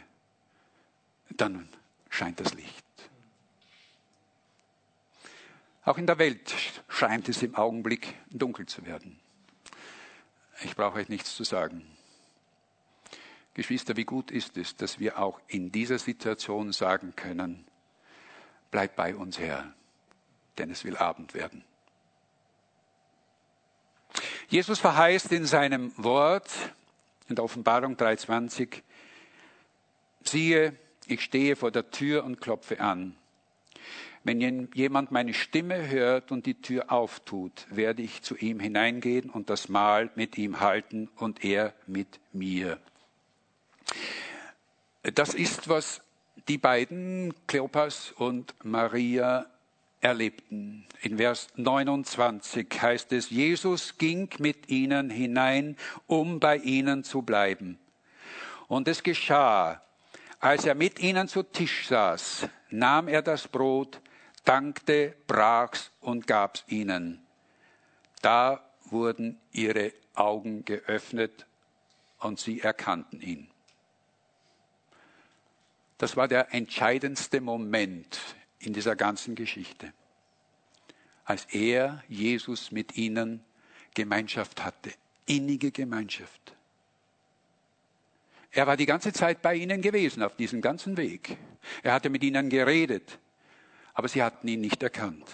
dann 1.31 1.67
scheint 2.16 2.39
das 2.39 2.53
Licht. 2.53 2.86
Auch 5.84 5.97
in 5.97 6.07
der 6.07 6.18
Welt 6.18 6.53
scheint 6.88 7.30
es 7.30 7.43
im 7.43 7.55
Augenblick 7.55 8.16
dunkel 8.32 8.66
zu 8.66 8.86
werden. 8.86 9.20
Ich 10.63 10.76
brauche 10.76 10.97
euch 10.97 11.09
nichts 11.09 11.36
zu 11.36 11.43
sagen. 11.43 11.86
Geschwister, 13.53 13.95
wie 13.95 14.05
gut 14.05 14.32
ist 14.32 14.57
es, 14.57 14.76
dass 14.76 14.99
wir 14.99 15.20
auch 15.20 15.39
in 15.47 15.72
dieser 15.72 15.99
Situation 15.99 16.72
sagen 16.72 17.16
können, 17.16 17.66
bleib 18.72 18.95
bei 18.95 19.16
uns 19.16 19.38
Herr, 19.38 19.74
denn 20.57 20.72
es 20.72 20.84
will 20.84 20.97
Abend 20.97 21.34
werden. 21.34 21.63
Jesus 24.47 24.80
verheißt 24.80 25.32
in 25.32 25.45
seinem 25.45 25.91
Wort, 25.97 26.49
in 27.28 27.36
der 27.36 27.43
Offenbarung 27.43 27.95
3.20, 27.95 28.82
siehe, 30.24 30.78
ich 31.07 31.21
stehe 31.21 31.55
vor 31.55 31.71
der 31.71 31.91
Tür 31.91 32.23
und 32.23 32.41
klopfe 32.41 32.79
an. 32.79 33.15
Wenn 34.23 34.69
jemand 34.73 35.11
meine 35.11 35.35
Stimme 35.35 35.87
hört 35.87 36.31
und 36.31 36.47
die 36.47 36.59
Tür 36.59 36.91
auftut, 36.91 37.67
werde 37.69 38.01
ich 38.01 38.23
zu 38.23 38.35
ihm 38.35 38.59
hineingehen 38.59 39.29
und 39.29 39.51
das 39.51 39.69
Mahl 39.69 40.09
mit 40.15 40.37
ihm 40.37 40.61
halten 40.61 41.09
und 41.17 41.43
er 41.43 41.75
mit 41.85 42.19
mir. 42.33 42.79
Das 45.03 45.35
ist, 45.35 45.69
was 45.69 46.01
die 46.47 46.57
beiden, 46.57 47.35
Kleopas 47.45 48.13
und 48.17 48.55
Maria, 48.63 49.45
erlebten. 50.01 50.85
In 51.01 51.17
Vers 51.17 51.49
29 51.55 52.67
heißt 52.81 53.11
es, 53.11 53.29
Jesus 53.29 53.97
ging 53.97 54.29
mit 54.39 54.69
ihnen 54.69 55.09
hinein, 55.09 55.77
um 56.07 56.39
bei 56.39 56.57
ihnen 56.57 57.03
zu 57.03 57.21
bleiben. 57.21 57.77
Und 58.67 58.87
es 58.87 59.03
geschah, 59.03 59.81
als 60.45 60.63
er 60.63 60.75
mit 60.75 60.99
ihnen 60.99 61.27
zu 61.27 61.41
Tisch 61.41 61.87
saß, 61.87 62.47
nahm 62.69 63.07
er 63.07 63.23
das 63.23 63.47
Brot, 63.47 63.99
dankte, 64.43 65.15
brach's 65.25 65.89
und 66.01 66.27
gab's 66.27 66.63
ihnen. 66.67 67.25
Da 68.21 68.63
wurden 68.83 69.39
ihre 69.51 69.91
Augen 70.13 70.63
geöffnet 70.63 71.47
und 72.19 72.39
sie 72.39 72.61
erkannten 72.61 73.21
ihn. 73.21 73.49
Das 75.97 76.15
war 76.15 76.27
der 76.27 76.53
entscheidendste 76.53 77.41
Moment 77.41 78.19
in 78.59 78.71
dieser 78.71 78.95
ganzen 78.95 79.33
Geschichte, 79.33 79.93
als 81.23 81.45
er, 81.45 82.03
Jesus, 82.07 82.69
mit 82.69 82.97
ihnen 82.97 83.43
Gemeinschaft 83.95 84.63
hatte, 84.63 84.93
innige 85.25 85.71
Gemeinschaft. 85.71 86.54
Er 88.55 88.65
war 88.65 88.77
die 88.77 88.85
ganze 88.85 89.11
Zeit 89.11 89.41
bei 89.41 89.55
ihnen 89.55 89.81
gewesen, 89.81 90.23
auf 90.23 90.37
diesem 90.37 90.61
ganzen 90.61 90.95
Weg. 90.95 91.37
Er 91.83 91.91
hatte 91.91 92.09
mit 92.09 92.23
ihnen 92.23 92.49
geredet, 92.49 93.19
aber 93.93 94.07
sie 94.07 94.23
hatten 94.23 94.47
ihn 94.47 94.61
nicht 94.61 94.81
erkannt. 94.81 95.29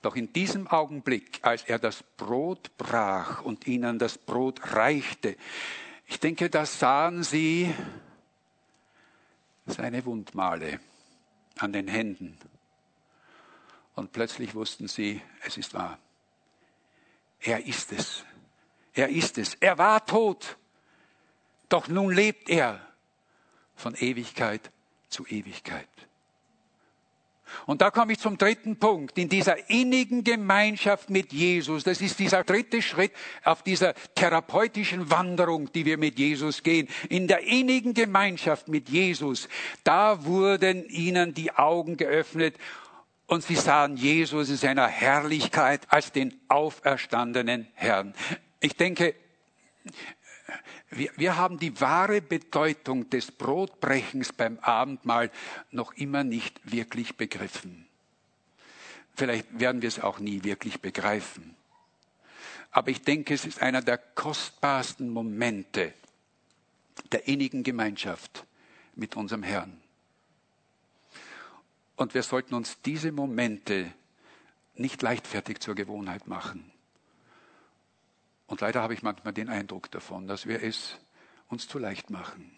Doch 0.00 0.16
in 0.16 0.32
diesem 0.32 0.66
Augenblick, 0.66 1.40
als 1.42 1.64
er 1.64 1.78
das 1.78 2.02
Brot 2.16 2.74
brach 2.78 3.42
und 3.42 3.66
ihnen 3.66 3.98
das 3.98 4.16
Brot 4.16 4.72
reichte, 4.72 5.36
ich 6.06 6.18
denke, 6.18 6.48
da 6.48 6.64
sahen 6.64 7.22
sie 7.22 7.72
seine 9.66 10.02
Wundmale 10.06 10.80
an 11.58 11.74
den 11.74 11.86
Händen. 11.86 12.38
Und 13.94 14.12
plötzlich 14.12 14.54
wussten 14.54 14.88
sie, 14.88 15.20
es 15.44 15.58
ist 15.58 15.74
wahr. 15.74 15.98
Er 17.40 17.66
ist 17.66 17.92
es. 17.92 18.24
Er 18.94 19.10
ist 19.10 19.36
es. 19.36 19.54
Er 19.56 19.76
war 19.76 20.04
tot. 20.06 20.56
Doch 21.70 21.88
nun 21.88 22.12
lebt 22.12 22.50
er 22.50 22.80
von 23.74 23.94
Ewigkeit 23.94 24.70
zu 25.08 25.26
Ewigkeit. 25.26 25.88
Und 27.66 27.80
da 27.80 27.90
komme 27.90 28.12
ich 28.12 28.18
zum 28.18 28.38
dritten 28.38 28.76
Punkt, 28.76 29.18
in 29.18 29.28
dieser 29.28 29.70
innigen 29.70 30.24
Gemeinschaft 30.24 31.10
mit 31.10 31.32
Jesus. 31.32 31.84
Das 31.84 32.00
ist 32.00 32.18
dieser 32.18 32.44
dritte 32.44 32.82
Schritt 32.82 33.12
auf 33.44 33.62
dieser 33.62 33.94
therapeutischen 34.14 35.10
Wanderung, 35.10 35.72
die 35.72 35.84
wir 35.84 35.98
mit 35.98 36.18
Jesus 36.18 36.62
gehen. 36.62 36.88
In 37.08 37.26
der 37.26 37.40
innigen 37.40 37.94
Gemeinschaft 37.94 38.68
mit 38.68 38.88
Jesus, 38.88 39.48
da 39.84 40.24
wurden 40.24 40.88
ihnen 40.88 41.34
die 41.34 41.52
Augen 41.52 41.96
geöffnet 41.96 42.56
und 43.26 43.42
sie 43.44 43.56
sahen 43.56 43.96
Jesus 43.96 44.48
in 44.48 44.56
seiner 44.56 44.88
Herrlichkeit 44.88 45.82
als 45.88 46.12
den 46.12 46.40
auferstandenen 46.48 47.68
Herrn. 47.74 48.14
Ich 48.60 48.76
denke, 48.76 49.14
wir, 50.90 51.10
wir 51.16 51.36
haben 51.36 51.58
die 51.58 51.80
wahre 51.80 52.20
Bedeutung 52.20 53.10
des 53.10 53.32
Brotbrechens 53.32 54.32
beim 54.32 54.58
Abendmahl 54.60 55.30
noch 55.70 55.92
immer 55.94 56.24
nicht 56.24 56.60
wirklich 56.70 57.16
begriffen. 57.16 57.86
Vielleicht 59.14 59.60
werden 59.60 59.82
wir 59.82 59.88
es 59.88 60.00
auch 60.00 60.18
nie 60.18 60.44
wirklich 60.44 60.80
begreifen. 60.80 61.56
Aber 62.70 62.90
ich 62.90 63.02
denke, 63.02 63.34
es 63.34 63.44
ist 63.44 63.60
einer 63.60 63.82
der 63.82 63.98
kostbarsten 63.98 65.10
Momente 65.10 65.92
der 67.12 67.26
innigen 67.26 67.62
Gemeinschaft 67.62 68.44
mit 68.94 69.16
unserem 69.16 69.42
Herrn. 69.42 69.80
Und 71.96 72.14
wir 72.14 72.22
sollten 72.22 72.54
uns 72.54 72.80
diese 72.82 73.12
Momente 73.12 73.92
nicht 74.74 75.02
leichtfertig 75.02 75.60
zur 75.60 75.74
Gewohnheit 75.74 76.26
machen. 76.26 76.70
Und 78.50 78.60
leider 78.62 78.82
habe 78.82 78.94
ich 78.94 79.02
manchmal 79.04 79.32
den 79.32 79.48
Eindruck 79.48 79.92
davon, 79.92 80.26
dass 80.26 80.46
wir 80.46 80.60
es 80.60 80.98
uns 81.46 81.68
zu 81.68 81.78
leicht 81.78 82.10
machen. 82.10 82.50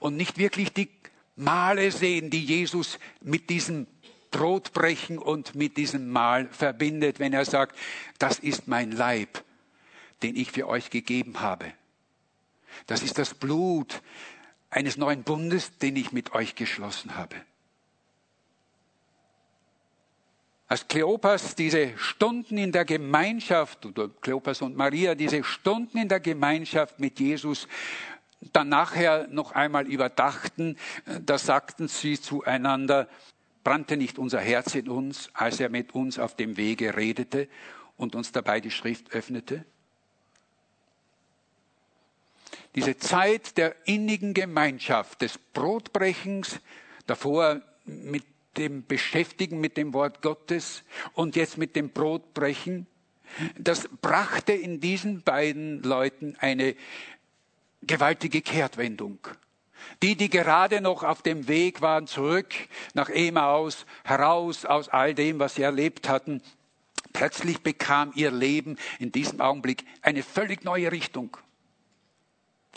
Und 0.00 0.16
nicht 0.16 0.38
wirklich 0.38 0.72
die 0.72 0.88
Male 1.36 1.92
sehen, 1.92 2.30
die 2.30 2.42
Jesus 2.42 2.98
mit 3.20 3.50
diesem 3.50 3.86
Brotbrechen 4.30 5.18
und 5.18 5.54
mit 5.54 5.76
diesem 5.76 6.08
Mahl 6.08 6.48
verbindet, 6.48 7.18
wenn 7.18 7.34
er 7.34 7.44
sagt, 7.44 7.78
das 8.18 8.38
ist 8.38 8.66
mein 8.66 8.92
Leib, 8.92 9.44
den 10.22 10.36
ich 10.36 10.50
für 10.50 10.68
euch 10.68 10.88
gegeben 10.88 11.40
habe. 11.40 11.70
Das 12.86 13.02
ist 13.02 13.18
das 13.18 13.34
Blut 13.34 14.00
eines 14.70 14.96
neuen 14.96 15.22
Bundes, 15.22 15.76
den 15.76 15.96
ich 15.96 16.12
mit 16.12 16.32
euch 16.32 16.54
geschlossen 16.54 17.14
habe. 17.14 17.36
Als 20.66 20.88
Kleopas 20.88 21.54
diese 21.54 21.96
Stunden 21.98 22.56
in 22.56 22.72
der 22.72 22.84
Gemeinschaft, 22.84 23.84
oder 23.84 24.08
Kleopas 24.08 24.62
und 24.62 24.76
Maria, 24.76 25.14
diese 25.14 25.44
Stunden 25.44 25.98
in 25.98 26.08
der 26.08 26.20
Gemeinschaft 26.20 26.98
mit 26.98 27.20
Jesus 27.20 27.68
dann 28.52 28.68
nachher 28.68 29.26
noch 29.28 29.52
einmal 29.52 29.86
überdachten, 29.86 30.76
da 31.24 31.38
sagten 31.38 31.88
sie 31.88 32.20
zueinander, 32.20 33.08
brannte 33.62 33.96
nicht 33.96 34.18
unser 34.18 34.40
Herz 34.40 34.74
in 34.74 34.88
uns, 34.88 35.30
als 35.32 35.60
er 35.60 35.70
mit 35.70 35.94
uns 35.94 36.18
auf 36.18 36.34
dem 36.36 36.56
Wege 36.56 36.96
redete 36.96 37.48
und 37.96 38.14
uns 38.14 38.32
dabei 38.32 38.60
die 38.60 38.70
Schrift 38.70 39.12
öffnete? 39.12 39.64
Diese 42.74 42.98
Zeit 42.98 43.56
der 43.56 43.74
innigen 43.86 44.34
Gemeinschaft, 44.34 45.22
des 45.22 45.38
Brotbrechens, 45.38 46.60
davor 47.06 47.60
mit 47.84 48.24
dem 48.56 48.86
Beschäftigen 48.86 49.60
mit 49.60 49.76
dem 49.76 49.92
Wort 49.92 50.22
Gottes 50.22 50.82
und 51.12 51.36
jetzt 51.36 51.58
mit 51.58 51.76
dem 51.76 51.90
Brotbrechen, 51.90 52.86
das 53.58 53.88
brachte 54.00 54.52
in 54.52 54.80
diesen 54.80 55.22
beiden 55.22 55.82
Leuten 55.82 56.36
eine 56.38 56.76
gewaltige 57.82 58.42
Kehrtwendung. 58.42 59.18
Die, 60.02 60.16
die 60.16 60.30
gerade 60.30 60.80
noch 60.80 61.02
auf 61.02 61.22
dem 61.22 61.48
Weg 61.48 61.80
waren, 61.80 62.06
zurück 62.06 62.54
nach 62.94 63.10
Emaus, 63.10 63.86
heraus 64.04 64.64
aus 64.64 64.88
all 64.88 65.14
dem, 65.14 65.38
was 65.38 65.56
sie 65.56 65.62
erlebt 65.62 66.08
hatten. 66.08 66.42
Plötzlich 67.12 67.60
bekam 67.60 68.12
ihr 68.14 68.30
Leben 68.30 68.76
in 68.98 69.12
diesem 69.12 69.40
Augenblick 69.40 69.84
eine 70.02 70.22
völlig 70.22 70.64
neue 70.64 70.90
Richtung. 70.90 71.36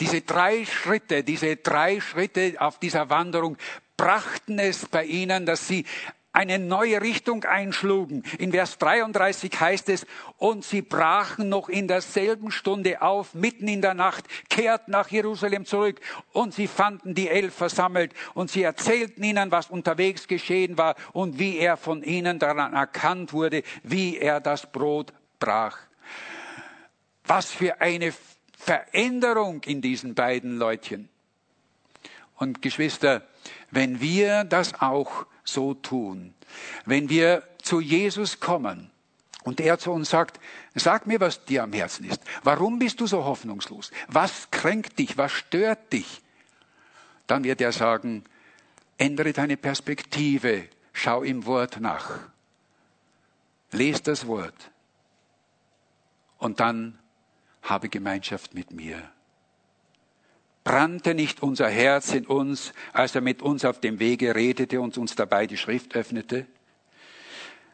Diese 0.00 0.20
drei 0.20 0.64
Schritte, 0.64 1.24
diese 1.24 1.56
drei 1.56 2.00
Schritte 2.00 2.54
auf 2.58 2.78
dieser 2.78 3.10
Wanderung 3.10 3.56
brachten 3.98 4.58
es 4.58 4.86
bei 4.86 5.04
ihnen, 5.04 5.44
dass 5.44 5.68
sie 5.68 5.84
eine 6.32 6.60
neue 6.60 7.00
Richtung 7.02 7.42
einschlugen. 7.44 8.22
In 8.38 8.52
Vers 8.52 8.78
33 8.78 9.58
heißt 9.58 9.88
es, 9.88 10.06
und 10.36 10.64
sie 10.64 10.82
brachen 10.82 11.48
noch 11.48 11.68
in 11.68 11.88
derselben 11.88 12.52
Stunde 12.52 13.02
auf, 13.02 13.34
mitten 13.34 13.66
in 13.66 13.82
der 13.82 13.94
Nacht, 13.94 14.24
kehrten 14.48 14.92
nach 14.92 15.08
Jerusalem 15.08 15.64
zurück 15.64 16.00
und 16.32 16.54
sie 16.54 16.68
fanden 16.68 17.14
die 17.14 17.28
Elf 17.28 17.54
versammelt 17.54 18.12
und 18.34 18.52
sie 18.52 18.62
erzählten 18.62 19.24
ihnen, 19.24 19.50
was 19.50 19.68
unterwegs 19.68 20.28
geschehen 20.28 20.78
war 20.78 20.94
und 21.12 21.40
wie 21.40 21.58
er 21.58 21.76
von 21.76 22.04
ihnen 22.04 22.38
daran 22.38 22.72
erkannt 22.72 23.32
wurde, 23.32 23.64
wie 23.82 24.18
er 24.18 24.40
das 24.40 24.70
Brot 24.70 25.12
brach. 25.40 25.76
Was 27.24 27.50
für 27.50 27.80
eine 27.80 28.14
Veränderung 28.56 29.62
in 29.64 29.80
diesen 29.80 30.14
beiden 30.14 30.56
Leutchen. 30.56 31.08
Und 32.36 32.62
Geschwister, 32.62 33.26
wenn 33.70 34.00
wir 34.00 34.44
das 34.44 34.80
auch 34.80 35.26
so 35.44 35.74
tun, 35.74 36.34
wenn 36.84 37.08
wir 37.08 37.42
zu 37.62 37.80
Jesus 37.80 38.40
kommen 38.40 38.90
und 39.44 39.60
er 39.60 39.78
zu 39.78 39.92
uns 39.92 40.10
sagt, 40.10 40.40
sag 40.74 41.06
mir, 41.06 41.20
was 41.20 41.44
dir 41.44 41.62
am 41.62 41.72
Herzen 41.72 42.04
ist. 42.04 42.20
Warum 42.42 42.78
bist 42.78 43.00
du 43.00 43.06
so 43.06 43.24
hoffnungslos? 43.24 43.90
Was 44.08 44.50
kränkt 44.50 44.98
dich? 44.98 45.16
Was 45.16 45.32
stört 45.32 45.92
dich? 45.92 46.22
Dann 47.26 47.44
wird 47.44 47.60
er 47.60 47.72
sagen, 47.72 48.24
ändere 48.96 49.32
deine 49.32 49.56
Perspektive, 49.56 50.68
schau 50.92 51.22
im 51.22 51.46
Wort 51.46 51.80
nach. 51.80 52.18
Lest 53.70 54.08
das 54.08 54.26
Wort. 54.26 54.70
Und 56.38 56.60
dann 56.60 56.98
habe 57.62 57.88
Gemeinschaft 57.88 58.54
mit 58.54 58.70
mir. 58.70 59.10
Brannte 60.68 61.14
nicht 61.14 61.42
unser 61.42 61.70
Herz 61.70 62.12
in 62.12 62.26
uns, 62.26 62.74
als 62.92 63.14
er 63.14 63.22
mit 63.22 63.40
uns 63.40 63.64
auf 63.64 63.80
dem 63.80 64.00
Wege 64.00 64.34
redete 64.34 64.82
und 64.82 64.98
uns 64.98 65.14
dabei 65.14 65.46
die 65.46 65.56
Schrift 65.56 65.96
öffnete? 65.96 66.44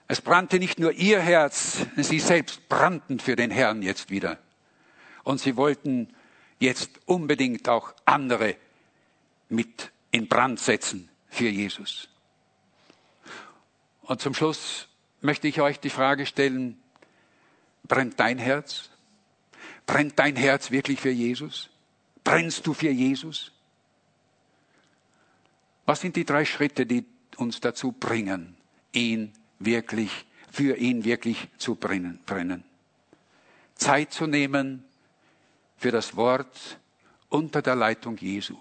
Es 0.07 0.20
brannte 0.20 0.61
nicht 0.61 0.78
nur 0.78 0.92
ihr 0.92 1.18
Herz, 1.18 1.78
sie 1.97 2.20
selbst 2.20 2.68
brannten 2.68 3.18
für 3.18 3.34
den 3.34 3.51
Herrn 3.51 3.82
jetzt 3.82 4.11
wieder. 4.11 4.38
Und 5.24 5.40
sie 5.40 5.57
wollten 5.57 6.14
jetzt 6.61 6.88
unbedingt 7.05 7.68
auch 7.68 7.92
andere 8.05 8.55
mit 9.49 9.90
in 10.12 10.28
Brand 10.28 10.61
setzen 10.61 11.09
für 11.28 11.49
Jesus. 11.49 12.09
Und 14.03 14.20
zum 14.20 14.34
Schluss 14.34 14.86
möchte 15.20 15.49
ich 15.49 15.61
euch 15.61 15.80
die 15.80 15.90
Frage 15.90 16.26
stellen, 16.26 16.80
brennt 17.82 18.20
dein 18.20 18.38
Herz? 18.38 18.90
Brennt 19.84 20.16
dein 20.16 20.36
Herz 20.36 20.70
wirklich 20.70 21.01
für 21.01 21.11
Jesus? 21.11 21.70
Brennst 22.25 22.66
du 22.66 22.72
für 22.72 22.91
Jesus? 22.91 23.53
Was 25.85 26.01
sind 26.01 26.16
die 26.16 26.25
drei 26.25 26.47
Schritte, 26.47 26.87
die 26.87 27.05
uns 27.37 27.61
dazu 27.61 27.93
bringen, 27.93 28.57
ihn 28.93 29.33
wirklich, 29.59 30.25
für 30.51 30.77
ihn 30.77 31.05
wirklich 31.05 31.49
zu 31.59 31.75
brennen? 31.75 32.64
Zeit 33.75 34.12
zu 34.12 34.27
nehmen 34.27 34.85
für 35.77 35.91
das 35.91 36.16
Wort 36.16 36.79
unter 37.29 37.61
der 37.61 37.75
Leitung 37.75 38.16
Jesu. 38.16 38.57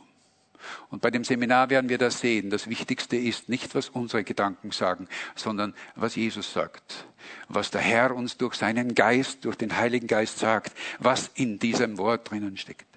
Und 0.89 1.01
bei 1.01 1.11
dem 1.11 1.24
Seminar 1.24 1.70
werden 1.70 1.89
wir 1.89 1.97
das 1.97 2.20
sehen. 2.20 2.49
Das 2.49 2.68
Wichtigste 2.68 3.18
ist 3.18 3.49
nicht, 3.49 3.76
was 3.76 3.89
unsere 3.89 4.24
Gedanken 4.24 4.72
sagen, 4.72 5.07
sondern 5.36 5.74
was 5.95 6.16
Jesus 6.16 6.53
sagt. 6.53 7.05
Was 7.47 7.72
der 7.72 7.82
Herr 7.82 8.16
uns 8.16 8.38
durch 8.38 8.55
seinen 8.55 8.95
Geist, 8.95 9.45
durch 9.45 9.57
den 9.57 9.76
Heiligen 9.76 10.07
Geist 10.07 10.39
sagt, 10.39 10.74
was 10.99 11.32
in 11.36 11.59
diesem 11.59 11.97
Wort 11.97 12.32
drinnen 12.32 12.57
steckt. 12.57 12.92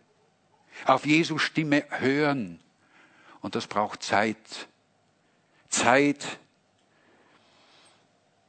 Auf 0.85 1.07
Jesu 1.07 1.39
Stimme 1.39 1.85
hören. 1.91 2.61
Und 3.41 3.55
das 3.55 3.67
braucht 3.67 4.03
Zeit. 4.03 4.69
Zeit, 5.69 6.39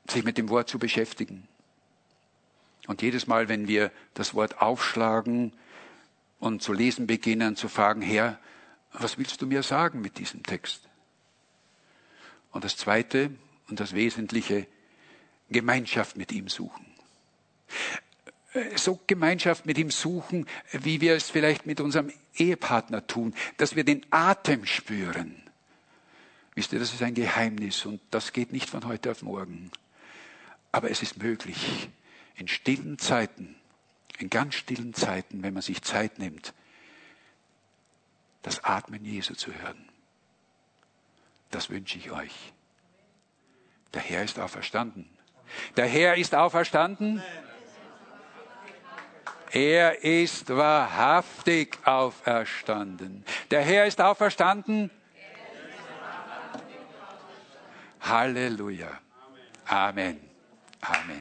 sich 0.08 0.24
mit 0.24 0.38
dem 0.38 0.50
Wort 0.50 0.70
zu 0.70 0.80
beschäftigen. 0.80 1.48
Und 2.88 3.02
jedes 3.02 3.28
Mal, 3.28 3.50
wenn 3.50 3.68
wir 3.68 3.92
das 4.14 4.34
Wort 4.34 4.62
aufschlagen 4.62 5.54
und 6.40 6.62
zu 6.62 6.72
lesen 6.72 7.08
beginnen, 7.08 7.56
zu 7.56 7.68
fragen, 7.68 8.02
Herr, 8.02 8.40
was 8.94 9.18
willst 9.18 9.42
du 9.42 9.48
mir 9.48 9.64
sagen 9.64 10.02
mit 10.02 10.18
diesem 10.18 10.44
Text? 10.44 10.88
Und 12.52 12.64
das 12.64 12.78
Zweite 12.78 13.32
und 13.68 13.80
das 13.80 13.94
Wesentliche, 13.94 14.68
Gemeinschaft 15.50 16.18
mit 16.18 16.32
ihm 16.32 16.50
suchen. 16.50 16.86
So 18.76 19.00
Gemeinschaft 19.08 19.66
mit 19.66 19.78
ihm 19.78 19.92
suchen, 19.92 20.48
wie 20.72 21.02
wir 21.02 21.16
es 21.16 21.30
vielleicht 21.30 21.66
mit 21.66 21.80
unserem 21.82 22.12
Ehepartner 22.36 23.06
tun, 23.06 23.36
dass 23.58 23.76
wir 23.76 23.84
den 23.84 24.06
Atem 24.10 24.66
spüren. 24.66 25.44
Wisst 26.56 26.74
ihr, 26.74 26.80
das 26.80 26.94
ist 26.94 27.04
ein 27.04 27.14
Geheimnis 27.14 27.86
und 27.86 28.02
das 28.10 28.34
geht 28.34 28.52
nicht 28.52 28.70
von 28.70 28.86
heute 28.86 29.12
auf 29.12 29.22
morgen. 29.22 29.72
Aber 30.72 30.90
es 30.90 31.04
ist 31.04 31.18
möglich, 31.18 31.90
in 32.36 32.48
stillen 32.48 32.98
Zeiten, 32.98 33.56
in 34.18 34.30
ganz 34.30 34.56
stillen 34.56 34.94
Zeiten, 34.94 35.44
wenn 35.44 35.54
man 35.54 35.62
sich 35.62 35.82
Zeit 35.82 36.18
nimmt, 36.18 36.54
das 38.42 38.64
Atmen 38.64 39.04
Jesu 39.04 39.34
zu 39.36 39.54
hören. 39.54 39.90
Das 41.52 41.70
wünsche 41.70 41.98
ich 41.98 42.12
euch. 42.12 42.54
Der 43.94 44.02
Herr 44.02 44.24
ist 44.24 44.40
auferstanden. 44.40 45.10
Der 45.76 45.86
Herr 45.86 46.16
ist 46.16 46.34
auferstanden. 46.34 47.22
Er 49.52 50.04
ist 50.04 50.50
wahrhaftig 50.50 51.78
auferstanden. 51.86 53.24
Der 53.50 53.62
Herr 53.62 53.86
ist 53.86 54.02
auferstanden. 54.02 54.92
Halleluja. 58.02 58.92
Amen. 59.66 60.20
Amen. 60.82 61.16